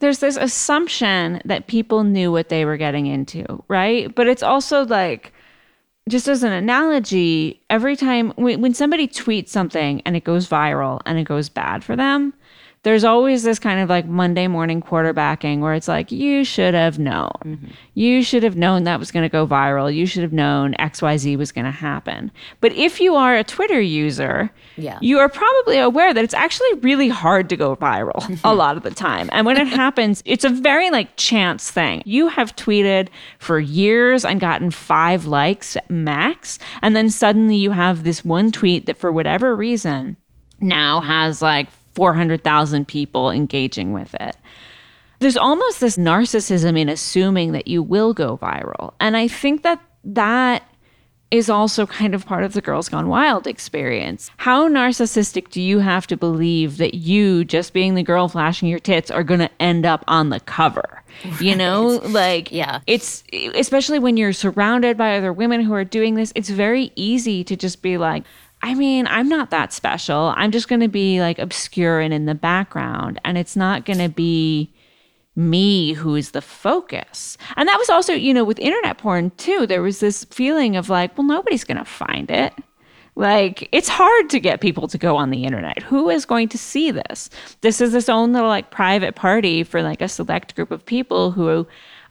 there's 0.00 0.18
this 0.18 0.36
assumption 0.36 1.40
that 1.44 1.66
people 1.66 2.04
knew 2.04 2.32
what 2.32 2.48
they 2.48 2.64
were 2.64 2.76
getting 2.76 3.06
into, 3.06 3.62
right? 3.68 4.12
But 4.12 4.26
it's 4.26 4.42
also 4.42 4.84
like 4.84 5.32
just 6.08 6.28
as 6.28 6.42
an 6.42 6.52
analogy, 6.52 7.62
every 7.70 7.96
time 7.96 8.30
when, 8.36 8.60
when 8.60 8.74
somebody 8.74 9.08
tweets 9.08 9.48
something 9.48 10.02
and 10.04 10.16
it 10.16 10.24
goes 10.24 10.48
viral 10.48 11.00
and 11.06 11.18
it 11.18 11.24
goes 11.24 11.48
bad 11.48 11.82
for 11.82 11.96
them, 11.96 12.34
there's 12.84 13.02
always 13.02 13.42
this 13.42 13.58
kind 13.58 13.80
of 13.80 13.88
like 13.88 14.06
Monday 14.06 14.46
morning 14.46 14.82
quarterbacking 14.82 15.60
where 15.60 15.72
it's 15.72 15.88
like, 15.88 16.12
you 16.12 16.44
should 16.44 16.74
have 16.74 16.98
known. 16.98 17.32
Mm-hmm. 17.42 17.66
You 17.94 18.22
should 18.22 18.42
have 18.42 18.56
known 18.56 18.84
that 18.84 19.00
was 19.00 19.10
going 19.10 19.22
to 19.22 19.30
go 19.30 19.46
viral. 19.46 19.92
You 19.92 20.04
should 20.04 20.22
have 20.22 20.34
known 20.34 20.74
XYZ 20.74 21.38
was 21.38 21.50
going 21.50 21.64
to 21.64 21.70
happen. 21.70 22.30
But 22.60 22.72
if 22.72 23.00
you 23.00 23.14
are 23.14 23.36
a 23.36 23.42
Twitter 23.42 23.80
user, 23.80 24.50
yeah. 24.76 24.98
you 25.00 25.18
are 25.18 25.30
probably 25.30 25.78
aware 25.78 26.12
that 26.12 26.22
it's 26.22 26.34
actually 26.34 26.74
really 26.80 27.08
hard 27.08 27.48
to 27.48 27.56
go 27.56 27.74
viral 27.74 28.38
a 28.44 28.54
lot 28.54 28.76
of 28.76 28.82
the 28.82 28.90
time. 28.90 29.30
And 29.32 29.46
when 29.46 29.56
it 29.56 29.66
happens, 29.66 30.22
it's 30.26 30.44
a 30.44 30.50
very 30.50 30.90
like 30.90 31.16
chance 31.16 31.70
thing. 31.70 32.02
You 32.04 32.28
have 32.28 32.54
tweeted 32.54 33.08
for 33.38 33.58
years 33.58 34.26
and 34.26 34.38
gotten 34.40 34.70
five 34.70 35.24
likes 35.24 35.78
max. 35.88 36.58
And 36.82 36.94
then 36.94 37.08
suddenly 37.08 37.56
you 37.56 37.70
have 37.70 38.04
this 38.04 38.22
one 38.26 38.52
tweet 38.52 38.84
that 38.84 38.98
for 38.98 39.10
whatever 39.10 39.56
reason 39.56 40.18
now 40.60 41.00
has 41.00 41.40
like 41.40 41.68
400,000 41.94 42.86
people 42.86 43.30
engaging 43.30 43.92
with 43.92 44.14
it. 44.20 44.36
There's 45.20 45.36
almost 45.36 45.80
this 45.80 45.96
narcissism 45.96 46.78
in 46.78 46.88
assuming 46.88 47.52
that 47.52 47.68
you 47.68 47.82
will 47.82 48.12
go 48.12 48.36
viral. 48.36 48.94
And 49.00 49.16
I 49.16 49.28
think 49.28 49.62
that 49.62 49.80
that 50.04 50.62
is 51.30 51.50
also 51.50 51.86
kind 51.86 52.14
of 52.14 52.26
part 52.26 52.44
of 52.44 52.52
the 52.52 52.60
Girls 52.60 52.88
Gone 52.88 53.08
Wild 53.08 53.46
experience. 53.46 54.30
How 54.36 54.68
narcissistic 54.68 55.48
do 55.50 55.60
you 55.60 55.80
have 55.80 56.06
to 56.08 56.16
believe 56.16 56.76
that 56.76 56.94
you, 56.94 57.44
just 57.44 57.72
being 57.72 57.94
the 57.94 58.02
girl 58.02 58.28
flashing 58.28 58.68
your 58.68 58.78
tits, 58.78 59.10
are 59.10 59.24
going 59.24 59.40
to 59.40 59.50
end 59.60 59.84
up 59.84 60.04
on 60.06 60.28
the 60.28 60.38
cover? 60.40 61.02
Right. 61.24 61.40
You 61.40 61.56
know, 61.56 62.00
like, 62.04 62.52
yeah, 62.52 62.80
it's 62.86 63.24
especially 63.32 63.98
when 63.98 64.16
you're 64.16 64.32
surrounded 64.32 64.96
by 64.96 65.16
other 65.16 65.32
women 65.32 65.60
who 65.60 65.72
are 65.74 65.84
doing 65.84 66.14
this, 66.14 66.32
it's 66.34 66.50
very 66.50 66.92
easy 66.96 67.42
to 67.44 67.56
just 67.56 67.82
be 67.82 67.98
like, 67.98 68.24
I 68.64 68.72
mean, 68.72 69.06
I'm 69.08 69.28
not 69.28 69.50
that 69.50 69.74
special. 69.74 70.32
I'm 70.38 70.50
just 70.50 70.68
going 70.68 70.80
to 70.80 70.88
be 70.88 71.20
like 71.20 71.38
obscure 71.38 72.00
and 72.00 72.14
in 72.14 72.24
the 72.24 72.34
background. 72.34 73.20
And 73.22 73.36
it's 73.36 73.56
not 73.56 73.84
going 73.84 73.98
to 73.98 74.08
be 74.08 74.72
me 75.36 75.92
who 75.92 76.14
is 76.16 76.30
the 76.30 76.40
focus. 76.40 77.36
And 77.56 77.68
that 77.68 77.78
was 77.78 77.90
also, 77.90 78.14
you 78.14 78.32
know, 78.32 78.42
with 78.42 78.58
internet 78.58 78.96
porn 78.96 79.32
too, 79.32 79.66
there 79.66 79.82
was 79.82 80.00
this 80.00 80.24
feeling 80.24 80.76
of 80.76 80.88
like, 80.88 81.18
well, 81.18 81.26
nobody's 81.26 81.62
going 81.62 81.76
to 81.76 81.84
find 81.84 82.30
it. 82.30 82.54
Like, 83.16 83.68
it's 83.70 83.90
hard 83.90 84.30
to 84.30 84.40
get 84.40 84.62
people 84.62 84.88
to 84.88 84.96
go 84.96 85.14
on 85.14 85.28
the 85.28 85.44
internet. 85.44 85.82
Who 85.82 86.08
is 86.08 86.24
going 86.24 86.48
to 86.48 86.56
see 86.58 86.90
this? 86.90 87.28
This 87.60 87.82
is 87.82 87.94
its 87.94 88.08
own 88.08 88.32
little 88.32 88.48
like 88.48 88.70
private 88.70 89.14
party 89.14 89.62
for 89.62 89.82
like 89.82 90.00
a 90.00 90.08
select 90.08 90.56
group 90.56 90.70
of 90.70 90.86
people 90.86 91.32
who 91.32 91.66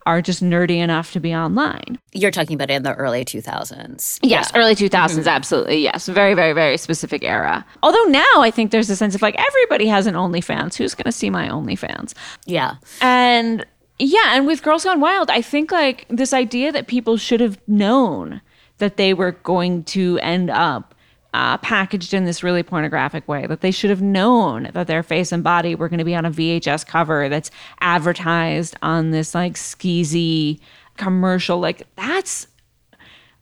are 0.05 0.21
just 0.21 0.43
nerdy 0.43 0.77
enough 0.77 1.11
to 1.13 1.19
be 1.19 1.33
online. 1.33 1.99
You're 2.11 2.31
talking 2.31 2.55
about 2.55 2.69
in 2.69 2.83
the 2.83 2.93
early 2.95 3.23
2000s. 3.23 4.19
Yes, 4.21 4.51
yeah. 4.53 4.59
early 4.59 4.75
2000s, 4.75 4.89
mm-hmm. 4.89 5.27
absolutely. 5.27 5.77
Yes, 5.79 6.07
very, 6.07 6.33
very, 6.33 6.53
very 6.53 6.77
specific 6.77 7.23
era. 7.23 7.65
Although 7.81 8.03
now 8.03 8.35
I 8.37 8.51
think 8.51 8.71
there's 8.71 8.89
a 8.89 8.95
sense 8.95 9.15
of 9.15 9.21
like 9.21 9.35
everybody 9.37 9.87
has 9.87 10.07
an 10.07 10.15
OnlyFans. 10.15 10.75
Who's 10.75 10.95
going 10.95 11.05
to 11.05 11.11
see 11.11 11.29
my 11.29 11.47
OnlyFans? 11.47 12.13
Yeah. 12.45 12.75
And 13.01 13.65
yeah, 13.99 14.35
and 14.35 14.45
with 14.47 14.63
Girls 14.63 14.83
Gone 14.83 14.99
Wild, 14.99 15.29
I 15.29 15.41
think 15.41 15.71
like 15.71 16.05
this 16.09 16.33
idea 16.33 16.71
that 16.71 16.87
people 16.87 17.17
should 17.17 17.39
have 17.39 17.57
known 17.67 18.41
that 18.79 18.97
they 18.97 19.13
were 19.13 19.31
going 19.31 19.83
to 19.83 20.19
end 20.19 20.49
up 20.49 20.92
uh, 21.33 21.57
packaged 21.57 22.13
in 22.13 22.25
this 22.25 22.43
really 22.43 22.63
pornographic 22.63 23.27
way 23.27 23.47
that 23.47 23.61
they 23.61 23.71
should 23.71 23.89
have 23.89 24.01
known 24.01 24.69
that 24.73 24.87
their 24.87 25.03
face 25.03 25.31
and 25.31 25.43
body 25.43 25.75
were 25.75 25.89
going 25.89 25.99
to 25.99 26.05
be 26.05 26.15
on 26.15 26.25
a 26.25 26.31
VHS 26.31 26.85
cover 26.85 27.27
that's 27.29 27.49
advertised 27.81 28.75
on 28.81 29.11
this 29.11 29.33
like 29.33 29.53
skeezy 29.53 30.59
commercial. 30.97 31.59
Like 31.59 31.87
that's 31.95 32.47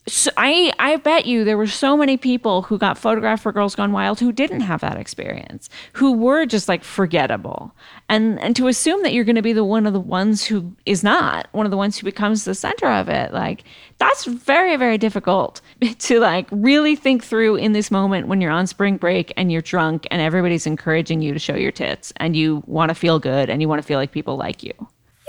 so 0.08 0.32
I 0.36 0.74
I 0.80 0.96
bet 0.96 1.28
you 1.28 1.44
there 1.44 1.58
were 1.58 1.68
so 1.68 1.96
many 1.96 2.18
people 2.18 2.64
who 2.64 2.80
got 2.80 2.98
photographed 2.98 3.44
for 3.44 3.52
Girls 3.52 3.76
Gone 3.76 3.92
Wild 3.92 4.20
who 4.20 4.32
didn't 4.32 4.62
have 4.62 4.82
that 4.82 4.98
experience, 4.98 5.70
who 5.94 6.14
were 6.14 6.48
just 6.48 6.68
like 6.68 6.84
forgettable. 6.84 7.72
And 8.10 8.40
and 8.40 8.56
to 8.56 8.68
assume 8.68 9.04
that 9.04 9.14
you're 9.14 9.24
going 9.24 9.36
to 9.36 9.44
be 9.44 9.54
the 9.54 9.64
one 9.64 9.86
of 9.86 9.94
the 9.94 10.00
ones 10.00 10.44
who 10.44 10.76
is 10.88 11.04
not, 11.04 11.48
one 11.52 11.68
of 11.68 11.72
the 11.72 11.78
ones 11.78 12.00
who 12.00 12.06
becomes 12.06 12.46
the 12.46 12.56
center 12.56 12.88
of 12.88 13.10
it, 13.10 13.32
like 13.32 13.64
that's 14.00 14.26
very 14.26 14.76
very 14.76 14.98
difficult 14.98 15.62
to 16.00 16.20
like 16.20 16.48
really 16.52 16.96
think 16.96 17.24
through 17.24 17.56
in 17.58 17.74
this 17.74 17.92
moment 17.92 18.28
when 18.28 18.42
you're 18.42 18.52
on 18.52 18.66
spring 18.66 18.98
break 18.98 19.32
and 19.38 19.52
you're 19.52 19.62
drunk 19.62 20.08
and 20.10 20.20
everybody's 20.20 20.66
encouraging 20.66 21.22
you 21.22 21.32
to 21.32 21.40
show 21.40 21.56
your 21.56 21.72
tits 21.72 22.12
and 22.18 22.36
you 22.36 22.64
want 22.66 22.90
to 22.90 22.96
feel 22.96 23.20
good 23.20 23.52
and 23.52 23.62
you 23.62 23.70
want 23.70 23.80
to 23.80 23.88
feel 23.88 24.00
like 24.00 24.12
people 24.12 24.36
like 24.36 24.64
you. 24.64 24.74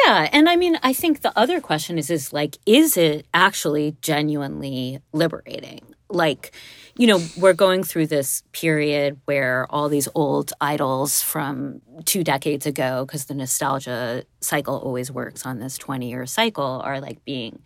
Yeah, 0.04 0.28
and 0.32 0.48
I 0.48 0.56
mean, 0.56 0.78
I 0.82 0.92
think 0.92 1.20
the 1.20 1.36
other 1.38 1.60
question 1.60 1.98
is 1.98 2.10
is 2.10 2.32
like 2.32 2.58
is 2.66 2.96
it 2.96 3.26
actually 3.34 3.96
genuinely 4.00 5.00
liberating? 5.12 5.80
Like, 6.08 6.52
you 6.96 7.06
know, 7.06 7.20
we're 7.38 7.54
going 7.54 7.82
through 7.84 8.08
this 8.08 8.42
period 8.52 9.18
where 9.24 9.66
all 9.70 9.88
these 9.88 10.08
old 10.14 10.52
idols 10.60 11.22
from 11.22 11.80
two 12.04 12.22
decades 12.24 12.66
ago 12.66 13.04
because 13.06 13.26
the 13.26 13.34
nostalgia 13.34 14.24
cycle 14.40 14.76
always 14.78 15.10
works 15.10 15.46
on 15.46 15.58
this 15.58 15.78
20-year 15.78 16.26
cycle 16.26 16.82
are 16.84 17.00
like 17.00 17.24
being 17.24 17.62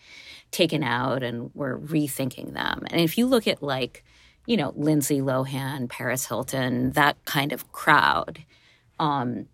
taken 0.52 0.82
out 0.84 1.22
and 1.24 1.50
we're 1.54 1.78
rethinking 1.78 2.52
them. 2.54 2.84
And 2.90 3.00
if 3.00 3.18
you 3.18 3.26
look 3.26 3.48
at 3.48 3.62
like, 3.62 4.04
you 4.46 4.56
know, 4.56 4.72
Lindsay 4.76 5.20
Lohan, 5.20 5.88
Paris 5.88 6.26
Hilton, 6.26 6.92
that 6.92 7.16
kind 7.24 7.52
of 7.52 7.72
crowd, 7.72 8.44
um 9.00 9.46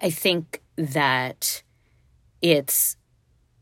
I 0.00 0.10
think 0.10 0.60
that 0.76 1.62
it's 2.42 2.96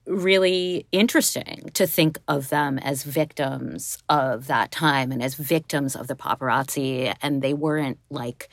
really 0.07 0.87
interesting 0.91 1.71
to 1.75 1.87
think 1.87 2.19
of 2.27 2.49
them 2.49 2.79
as 2.79 3.05
victims 3.05 3.99
of 4.09 4.49
that 4.49 4.73
time 4.73 5.13
and 5.13 5.23
as 5.23 5.35
victims 5.35 5.95
of 5.95 6.09
the 6.09 6.17
paparazzi. 6.17 7.15
And 7.23 7.41
they 7.43 7.55
weren't 7.55 7.99
like 8.11 8.49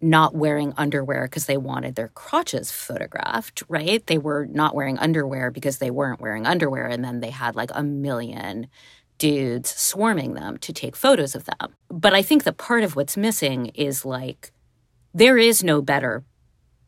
not 0.00 0.34
wearing 0.34 0.72
underwear 0.76 1.22
because 1.24 1.46
they 1.46 1.56
wanted 1.56 1.94
their 1.94 2.08
crotches 2.08 2.70
photographed, 2.70 3.62
right? 3.68 4.06
They 4.06 4.18
were 4.18 4.46
not 4.46 4.74
wearing 4.74 4.98
underwear 4.98 5.50
because 5.50 5.78
they 5.78 5.90
weren't 5.90 6.20
wearing 6.20 6.46
underwear. 6.46 6.86
And 6.86 7.04
then 7.04 7.20
they 7.20 7.30
had 7.30 7.56
like 7.56 7.70
a 7.74 7.82
million 7.82 8.68
dudes 9.18 9.74
swarming 9.74 10.34
them 10.34 10.58
to 10.58 10.72
take 10.72 10.96
photos 10.96 11.34
of 11.34 11.44
them. 11.44 11.74
But 11.88 12.14
I 12.14 12.22
think 12.22 12.44
that 12.44 12.58
part 12.58 12.84
of 12.84 12.96
what's 12.96 13.16
missing 13.16 13.66
is 13.74 14.04
like, 14.04 14.52
there 15.12 15.38
is 15.38 15.64
no 15.64 15.80
better 15.80 16.24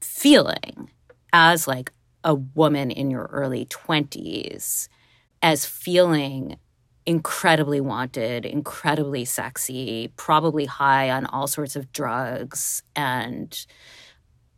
feeling 0.01 0.91
as 1.39 1.69
like 1.69 1.93
a 2.25 2.35
woman 2.35 2.91
in 2.91 3.11
your 3.11 3.27
early 3.27 3.67
20s 3.67 4.89
as 5.43 5.67
feeling 5.67 6.57
incredibly 7.05 7.79
wanted, 7.79 8.47
incredibly 8.47 9.27
sexy, 9.27 10.11
probably 10.17 10.65
high 10.65 11.11
on 11.11 11.27
all 11.27 11.47
sorts 11.47 11.77
of 11.77 11.93
drugs, 11.93 12.83
and 12.97 13.67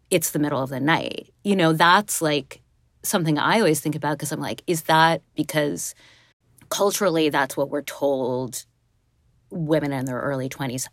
it's 0.09 0.31
the 0.31 0.39
middle 0.39 0.63
of 0.63 0.71
the 0.71 0.79
night. 0.79 1.35
You 1.43 1.57
know, 1.57 1.73
that's 1.73 2.23
like 2.23 2.63
something 3.03 3.39
I 3.39 3.59
always 3.59 3.81
think 3.81 3.97
about 3.97 4.17
because 4.17 4.31
I'm 4.31 4.41
like, 4.41 4.63
is 4.69 4.83
that 4.83 5.23
because 5.35 5.97
culturally 6.69 7.29
that's 7.29 7.57
what 7.57 7.71
we're 7.71 7.83
told 7.83 8.67
women 9.51 9.93
in 9.93 10.05
their 10.05 10.21
early 10.21 10.49
20s 10.49 10.87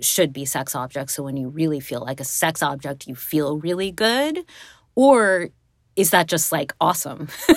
should 0.00 0.32
be 0.32 0.44
sex 0.44 0.76
objects? 0.76 1.14
So 1.14 1.24
when 1.24 1.36
you 1.36 1.48
really 1.48 1.80
feel 1.80 2.00
like 2.00 2.20
a 2.20 2.24
sex 2.24 2.62
object, 2.62 3.08
you 3.08 3.16
feel 3.16 3.58
really 3.58 3.90
good? 3.90 4.44
Or 4.94 5.48
is 5.96 6.10
that 6.10 6.26
just 6.26 6.52
like 6.52 6.74
awesome? 6.80 7.28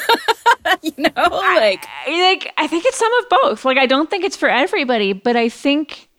you 0.81 0.91
know, 0.97 1.11
like 1.15 1.85
I, 2.07 2.33
like 2.33 2.53
I 2.57 2.67
think 2.67 2.85
it's 2.85 2.97
some 2.97 3.13
of 3.19 3.29
both. 3.29 3.65
Like 3.65 3.77
I 3.77 3.85
don't 3.85 4.09
think 4.09 4.23
it's 4.23 4.37
for 4.37 4.49
everybody, 4.49 5.13
but 5.13 5.35
I 5.35 5.49
think 5.49 6.09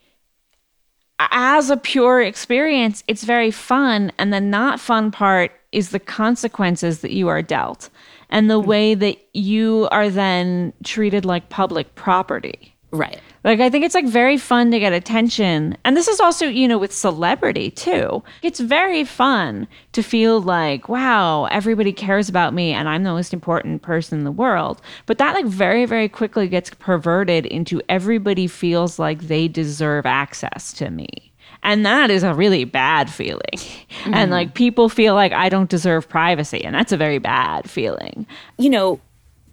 as 1.18 1.70
a 1.70 1.76
pure 1.76 2.20
experience, 2.20 3.02
it's 3.08 3.24
very 3.24 3.50
fun. 3.50 4.12
And 4.18 4.32
the 4.32 4.40
not 4.40 4.80
fun 4.80 5.10
part 5.10 5.52
is 5.72 5.90
the 5.90 5.98
consequences 5.98 7.00
that 7.00 7.12
you 7.12 7.28
are 7.28 7.42
dealt 7.42 7.90
and 8.30 8.50
the 8.50 8.60
hmm. 8.60 8.68
way 8.68 8.94
that 8.94 9.16
you 9.34 9.88
are 9.90 10.10
then 10.10 10.72
treated 10.84 11.24
like 11.24 11.48
public 11.48 11.94
property. 11.94 12.74
Right. 12.90 13.20
Like 13.46 13.60
I 13.60 13.70
think 13.70 13.84
it's 13.84 13.94
like 13.94 14.06
very 14.06 14.36
fun 14.38 14.72
to 14.72 14.80
get 14.80 14.92
attention. 14.92 15.78
And 15.84 15.96
this 15.96 16.08
is 16.08 16.18
also, 16.18 16.46
you 16.48 16.66
know, 16.66 16.78
with 16.78 16.92
celebrity 16.92 17.70
too. 17.70 18.24
It's 18.42 18.58
very 18.58 19.04
fun 19.04 19.68
to 19.92 20.02
feel 20.02 20.40
like, 20.40 20.88
wow, 20.88 21.44
everybody 21.44 21.92
cares 21.92 22.28
about 22.28 22.54
me 22.54 22.72
and 22.72 22.88
I'm 22.88 23.04
the 23.04 23.12
most 23.12 23.32
important 23.32 23.82
person 23.82 24.18
in 24.18 24.24
the 24.24 24.32
world. 24.32 24.82
But 25.06 25.18
that 25.18 25.34
like 25.34 25.46
very 25.46 25.86
very 25.86 26.08
quickly 26.08 26.48
gets 26.48 26.70
perverted 26.70 27.46
into 27.46 27.80
everybody 27.88 28.48
feels 28.48 28.98
like 28.98 29.22
they 29.22 29.46
deserve 29.46 30.06
access 30.06 30.72
to 30.74 30.90
me. 30.90 31.32
And 31.62 31.86
that 31.86 32.10
is 32.10 32.24
a 32.24 32.34
really 32.34 32.64
bad 32.64 33.08
feeling. 33.10 33.40
Mm-hmm. 33.96 34.14
And 34.14 34.30
like 34.30 34.54
people 34.54 34.88
feel 34.88 35.14
like 35.14 35.32
I 35.32 35.48
don't 35.48 35.70
deserve 35.70 36.08
privacy 36.08 36.62
and 36.62 36.74
that's 36.74 36.92
a 36.92 36.96
very 36.96 37.18
bad 37.18 37.68
feeling. 37.68 38.26
You 38.56 38.70
know, 38.70 39.00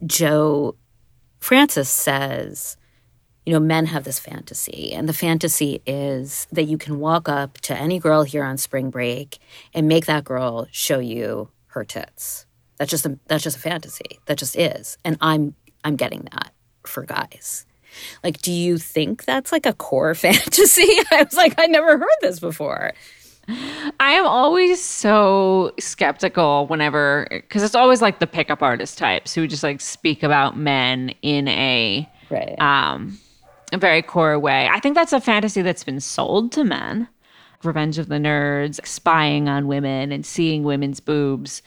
Joe 0.05 0.75
Francis 1.39 1.89
says 1.89 2.77
you 3.45 3.53
know, 3.53 3.59
men 3.59 3.87
have 3.87 4.03
this 4.03 4.19
fantasy, 4.19 4.93
and 4.93 5.07
the 5.07 5.13
fantasy 5.13 5.81
is 5.85 6.47
that 6.51 6.63
you 6.63 6.77
can 6.77 6.99
walk 6.99 7.27
up 7.27 7.57
to 7.59 7.75
any 7.77 7.99
girl 7.99 8.23
here 8.23 8.43
on 8.43 8.57
spring 8.57 8.89
break 8.89 9.39
and 9.73 9.87
make 9.87 10.05
that 10.05 10.23
girl 10.23 10.67
show 10.71 10.99
you 10.99 11.49
her 11.67 11.83
tits. 11.83 12.45
That's 12.77 12.89
just 12.89 13.05
a 13.05 13.19
that's 13.27 13.43
just 13.43 13.57
a 13.57 13.61
fantasy. 13.61 14.19
That 14.25 14.37
just 14.37 14.57
is, 14.57 14.97
and 15.03 15.17
I'm 15.19 15.55
I'm 15.83 15.95
getting 15.95 16.27
that 16.31 16.53
for 16.85 17.03
guys. 17.03 17.65
Like, 18.23 18.41
do 18.41 18.51
you 18.51 18.77
think 18.77 19.25
that's 19.25 19.51
like 19.51 19.65
a 19.65 19.73
core 19.73 20.15
fantasy? 20.15 20.87
I 21.11 21.23
was 21.23 21.35
like, 21.35 21.59
I 21.59 21.67
never 21.67 21.97
heard 21.97 22.17
this 22.21 22.39
before. 22.39 22.93
I 23.47 24.13
am 24.13 24.25
always 24.25 24.81
so 24.81 25.73
skeptical 25.77 26.65
whenever, 26.67 27.27
because 27.29 27.61
it's 27.61 27.75
always 27.75 28.01
like 28.01 28.19
the 28.19 28.27
pickup 28.27 28.61
artist 28.61 28.97
types 28.97 29.33
who 29.33 29.47
just 29.47 29.63
like 29.63 29.81
speak 29.81 30.23
about 30.23 30.57
men 30.57 31.13
in 31.21 31.49
a 31.49 32.09
right. 32.29 32.59
um 32.61 33.19
a 33.73 33.77
very 33.77 34.01
core 34.01 34.39
way. 34.39 34.67
I 34.71 34.79
think 34.79 34.95
that's 34.95 35.13
a 35.13 35.21
fantasy 35.21 35.61
that's 35.61 35.83
been 35.83 35.99
sold 35.99 36.51
to 36.53 36.63
men. 36.63 37.07
Revenge 37.63 37.97
of 37.97 38.09
the 38.09 38.15
Nerds, 38.15 38.85
spying 38.85 39.47
on 39.47 39.67
women 39.67 40.11
and 40.11 40.25
seeing 40.25 40.63
women's 40.63 40.99
boobs 40.99 41.61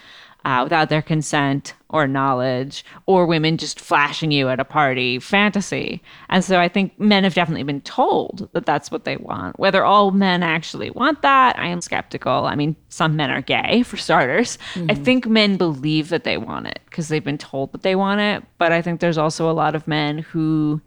uh, 0.46 0.60
without 0.62 0.88
their 0.88 1.02
consent 1.02 1.74
or 1.88 2.06
knowledge, 2.06 2.84
or 3.06 3.26
women 3.26 3.56
just 3.56 3.80
flashing 3.80 4.30
you 4.30 4.48
at 4.48 4.60
a 4.60 4.64
party 4.64 5.18
fantasy. 5.18 6.00
And 6.28 6.44
so 6.44 6.60
I 6.60 6.68
think 6.68 6.98
men 7.00 7.24
have 7.24 7.34
definitely 7.34 7.64
been 7.64 7.80
told 7.80 8.48
that 8.52 8.64
that's 8.64 8.90
what 8.90 9.04
they 9.04 9.16
want. 9.16 9.58
Whether 9.58 9.84
all 9.84 10.12
men 10.12 10.44
actually 10.44 10.90
want 10.90 11.22
that, 11.22 11.58
I 11.58 11.66
am 11.66 11.80
skeptical. 11.80 12.46
I 12.46 12.54
mean, 12.54 12.76
some 12.90 13.16
men 13.16 13.30
are 13.30 13.40
gay, 13.40 13.82
for 13.82 13.96
starters. 13.96 14.56
Mm-hmm. 14.74 14.90
I 14.90 14.94
think 14.94 15.26
men 15.26 15.56
believe 15.56 16.10
that 16.10 16.22
they 16.22 16.36
want 16.36 16.68
it 16.68 16.78
because 16.84 17.08
they've 17.08 17.24
been 17.24 17.38
told 17.38 17.72
that 17.72 17.82
they 17.82 17.96
want 17.96 18.20
it. 18.20 18.44
But 18.58 18.70
I 18.70 18.82
think 18.82 19.00
there's 19.00 19.18
also 19.18 19.50
a 19.50 19.52
lot 19.52 19.74
of 19.74 19.88
men 19.88 20.18
who 20.18 20.80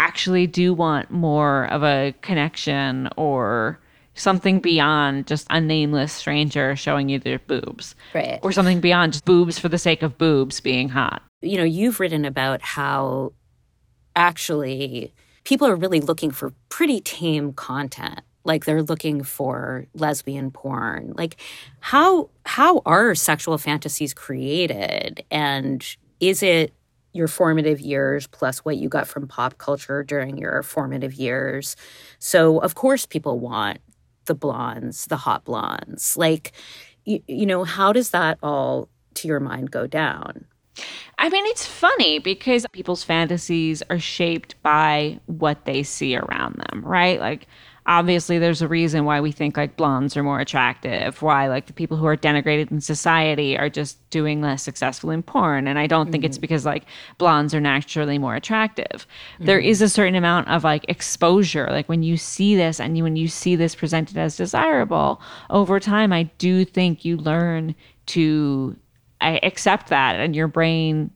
actually 0.00 0.46
do 0.46 0.72
want 0.72 1.10
more 1.10 1.66
of 1.66 1.82
a 1.82 2.14
connection 2.22 3.08
or 3.18 3.78
something 4.14 4.58
beyond 4.58 5.26
just 5.26 5.46
a 5.50 5.60
nameless 5.60 6.12
stranger 6.12 6.74
showing 6.74 7.10
you 7.10 7.18
their 7.18 7.38
boobs. 7.40 7.94
Right. 8.14 8.40
Or 8.42 8.50
something 8.50 8.80
beyond 8.80 9.12
just 9.12 9.26
boobs 9.26 9.58
for 9.58 9.68
the 9.68 9.78
sake 9.78 10.02
of 10.02 10.16
boobs 10.16 10.60
being 10.60 10.88
hot. 10.88 11.22
You 11.42 11.58
know, 11.58 11.64
you've 11.64 12.00
written 12.00 12.24
about 12.24 12.62
how 12.62 13.34
actually 14.16 15.12
people 15.44 15.66
are 15.66 15.76
really 15.76 16.00
looking 16.00 16.30
for 16.30 16.52
pretty 16.70 17.00
tame 17.00 17.52
content. 17.52 18.20
Like 18.42 18.64
they're 18.64 18.82
looking 18.82 19.22
for 19.22 19.86
lesbian 19.94 20.50
porn. 20.50 21.12
Like 21.14 21.36
how 21.80 22.30
how 22.46 22.80
are 22.86 23.14
sexual 23.14 23.58
fantasies 23.58 24.14
created 24.14 25.24
and 25.30 25.84
is 26.20 26.42
it 26.42 26.72
your 27.12 27.28
formative 27.28 27.80
years 27.80 28.26
plus 28.26 28.58
what 28.60 28.76
you 28.76 28.88
got 28.88 29.08
from 29.08 29.26
pop 29.26 29.58
culture 29.58 30.02
during 30.02 30.38
your 30.38 30.62
formative 30.62 31.14
years. 31.14 31.76
So, 32.18 32.58
of 32.58 32.74
course, 32.74 33.06
people 33.06 33.38
want 33.38 33.78
the 34.26 34.34
blondes, 34.34 35.06
the 35.06 35.16
hot 35.16 35.44
blondes. 35.44 36.16
Like, 36.16 36.52
you, 37.04 37.22
you 37.26 37.46
know, 37.46 37.64
how 37.64 37.92
does 37.92 38.10
that 38.10 38.38
all, 38.42 38.88
to 39.14 39.28
your 39.28 39.40
mind, 39.40 39.70
go 39.70 39.86
down? 39.86 40.44
I 41.18 41.28
mean, 41.28 41.44
it's 41.46 41.66
funny 41.66 42.18
because 42.18 42.64
people's 42.72 43.02
fantasies 43.02 43.82
are 43.90 43.98
shaped 43.98 44.60
by 44.62 45.20
what 45.26 45.64
they 45.64 45.82
see 45.82 46.16
around 46.16 46.56
them, 46.56 46.82
right? 46.84 47.20
Like, 47.20 47.46
obviously 47.90 48.38
there's 48.38 48.62
a 48.62 48.68
reason 48.68 49.04
why 49.04 49.20
we 49.20 49.32
think 49.32 49.56
like 49.56 49.76
blondes 49.76 50.16
are 50.16 50.22
more 50.22 50.38
attractive 50.38 51.20
why 51.22 51.48
like 51.48 51.66
the 51.66 51.72
people 51.72 51.96
who 51.96 52.06
are 52.06 52.16
denigrated 52.16 52.70
in 52.70 52.80
society 52.80 53.58
are 53.58 53.68
just 53.68 53.98
doing 54.10 54.40
less 54.40 54.62
successful 54.62 55.10
in 55.10 55.24
porn 55.24 55.66
and 55.66 55.76
i 55.76 55.88
don't 55.88 56.04
mm-hmm. 56.04 56.12
think 56.12 56.24
it's 56.24 56.36
mm-hmm. 56.36 56.42
because 56.42 56.64
like 56.64 56.84
blondes 57.18 57.52
are 57.52 57.60
naturally 57.60 58.16
more 58.16 58.36
attractive 58.36 58.86
mm-hmm. 59.34 59.44
there 59.46 59.58
is 59.58 59.82
a 59.82 59.88
certain 59.88 60.14
amount 60.14 60.46
of 60.46 60.62
like 60.62 60.84
exposure 60.88 61.66
like 61.68 61.88
when 61.88 62.04
you 62.04 62.16
see 62.16 62.54
this 62.54 62.78
and 62.78 62.96
you, 62.96 63.02
when 63.02 63.16
you 63.16 63.26
see 63.26 63.56
this 63.56 63.74
presented 63.74 64.16
as 64.16 64.36
desirable 64.36 65.20
over 65.50 65.80
time 65.80 66.12
i 66.12 66.22
do 66.38 66.64
think 66.64 67.04
you 67.04 67.16
learn 67.16 67.74
to 68.06 68.76
I 69.20 69.38
accept 69.42 69.88
that 69.88 70.18
and 70.18 70.34
your 70.34 70.48
brain 70.48 71.10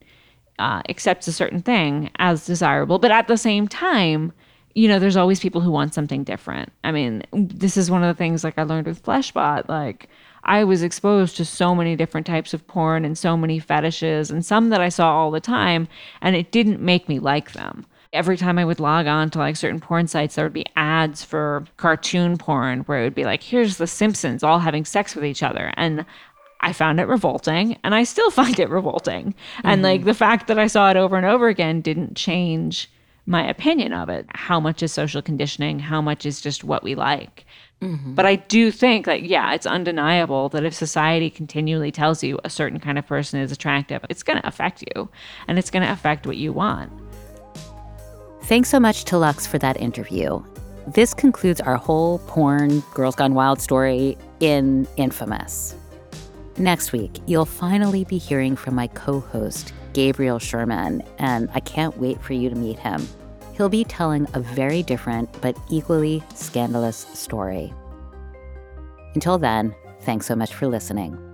uh, 0.59 0.83
accepts 0.91 1.27
a 1.27 1.33
certain 1.33 1.63
thing 1.63 2.11
as 2.19 2.45
desirable 2.45 2.99
but 2.99 3.13
at 3.13 3.29
the 3.29 3.39
same 3.39 3.67
time 3.69 4.33
you 4.75 4.89
know, 4.89 4.99
there's 4.99 5.17
always 5.17 5.41
people 5.41 5.61
who 5.61 5.71
want 5.71 5.95
something 5.95 6.25
different. 6.25 6.73
I 6.83 6.91
mean, 6.93 7.23
this 7.33 7.77
is 7.77 7.91
one 7.91 8.03
of 8.03 8.15
the 8.15 8.19
things 8.19 8.43
like 8.43 8.59
I 8.59 8.65
learned 8.65 8.87
with 8.87 9.03
Fleshbot. 9.03 9.69
Like, 9.69 10.09
I 10.43 10.65
was 10.65 10.83
exposed 10.83 11.37
to 11.37 11.45
so 11.45 11.75
many 11.75 11.97
different 11.97 12.27
types 12.27 12.53
of 12.53 12.67
porn 12.67 13.05
and 13.05 13.17
so 13.17 13.37
many 13.37 13.59
fetishes, 13.59 14.31
and 14.31 14.45
some 14.45 14.71
that 14.71 14.81
I 14.81 14.89
saw 14.89 15.15
all 15.15 15.31
the 15.31 15.41
time, 15.41 15.89
and 16.21 16.35
it 16.37 16.51
didn't 16.51 16.81
make 16.81 17.09
me 17.09 17.19
like 17.19 17.53
them. 17.53 17.87
Every 18.13 18.37
time 18.37 18.59
I 18.59 18.65
would 18.65 18.81
log 18.81 19.07
on 19.07 19.31
to 19.31 19.39
like 19.39 19.57
certain 19.57 19.81
porn 19.81 20.07
sites, 20.07 20.35
there 20.35 20.45
would 20.45 20.53
be 20.53 20.67
ads 20.77 21.25
for 21.25 21.65
cartoon 21.79 22.37
porn 22.37 22.81
where 22.81 23.01
it 23.01 23.05
would 23.05 23.15
be 23.15 23.25
like, 23.25 23.43
here's 23.43 23.77
the 23.77 23.89
Simpsons 23.89 24.45
all 24.45 24.61
having 24.61 24.85
sex 24.85 25.17
with 25.17 25.25
each 25.25 25.43
other. 25.43 25.73
And 25.77 26.05
I 26.61 26.73
found 26.73 27.01
it 27.01 27.09
revolting, 27.09 27.79
and 27.85 27.95
I 27.95 28.05
still 28.05 28.31
find 28.33 28.59
it 28.59 28.71
revolting. 28.71 29.33
Mm-hmm. 29.33 29.69
And 29.69 29.83
like 29.83 30.05
the 30.05 30.15
fact 30.15 30.49
that 30.49 30.59
I 30.59 30.67
saw 30.67 30.91
it 30.91 30.97
over 30.97 31.17
and 31.17 31.27
over 31.27 31.49
again 31.49 31.81
didn't 31.81 32.17
change 32.17 32.91
my 33.27 33.49
opinion 33.49 33.93
of 33.93 34.09
it. 34.09 34.27
How 34.31 34.61
much 34.61 34.83
is 34.83 34.93
social 34.93 35.23
conditioning? 35.23 35.79
How 35.79 36.01
much 36.01 36.27
is 36.27 36.41
just 36.41 36.65
what 36.65 36.83
we 36.83 36.95
like? 36.95 37.47
Mm-hmm. 37.81 38.15
But 38.15 38.27
I 38.27 38.37
do 38.37 38.71
think 38.71 39.07
that, 39.07 39.23
yeah, 39.23 39.53
it's 39.55 39.67
undeniable 39.67 40.49
that 40.51 40.65
if 40.65 40.75
society 40.75 41.31
continually 41.31 41.91
tells 41.91 42.23
you 42.23 42.39
a 42.45 42.51
certain 42.51 42.81
kind 42.81 42.99
of 42.99 43.07
person 43.07 43.41
is 43.41 43.53
attractive, 43.53 44.05
it's 44.09 44.23
going 44.23 44.41
to 44.41 44.47
affect 44.47 44.83
you 44.95 45.09
and 45.49 45.59
it's 45.59 45.71
going 45.71 45.85
to 45.85 45.93
affect 45.93 46.27
what 46.27 46.37
you 46.37 46.53
want. 46.53 46.93
Thanks 48.45 48.69
so 48.69 48.79
much 48.79 49.05
to 49.05 49.19
Lux 49.19 49.47
for 49.47 49.59
that 49.59 49.79
interview. 49.81 50.43
This 50.87 51.15
concludes 51.15 51.63
our 51.63 51.77
whole 51.77 52.19
porn 52.21 52.81
Girls 52.93 53.17
Gone 53.17 53.35
Wild 53.35 53.61
story 53.61 54.19
in 54.41 54.87
Infamous. 54.97 55.75
Next 56.59 56.93
week, 56.93 57.19
you'll 57.27 57.47
finally 57.47 58.05
be 58.05 58.19
hearing 58.19 58.55
from 58.55 58.75
my 58.75 58.87
co 58.89 59.21
host, 59.21 59.73
Gabriel 59.95 60.39
Sherman, 60.39 61.03
and 61.19 61.49
I 61.55 61.61
can't 61.61 61.97
wait 61.97 62.21
for 62.21 62.35
you 62.35 62.51
to 62.51 62.57
meet 62.57 62.79
him. 62.79 63.09
He'll 63.57 63.69
be 63.69 63.85
telling 63.85 64.27
a 64.35 64.41
very 64.41 64.83
different 64.83 65.41
but 65.41 65.57
equally 65.71 66.23
scandalous 66.35 67.07
story. 67.15 67.73
Until 69.15 69.39
then, 69.39 69.75
thanks 70.03 70.27
so 70.27 70.37
much 70.37 70.53
for 70.53 70.67
listening. 70.67 71.34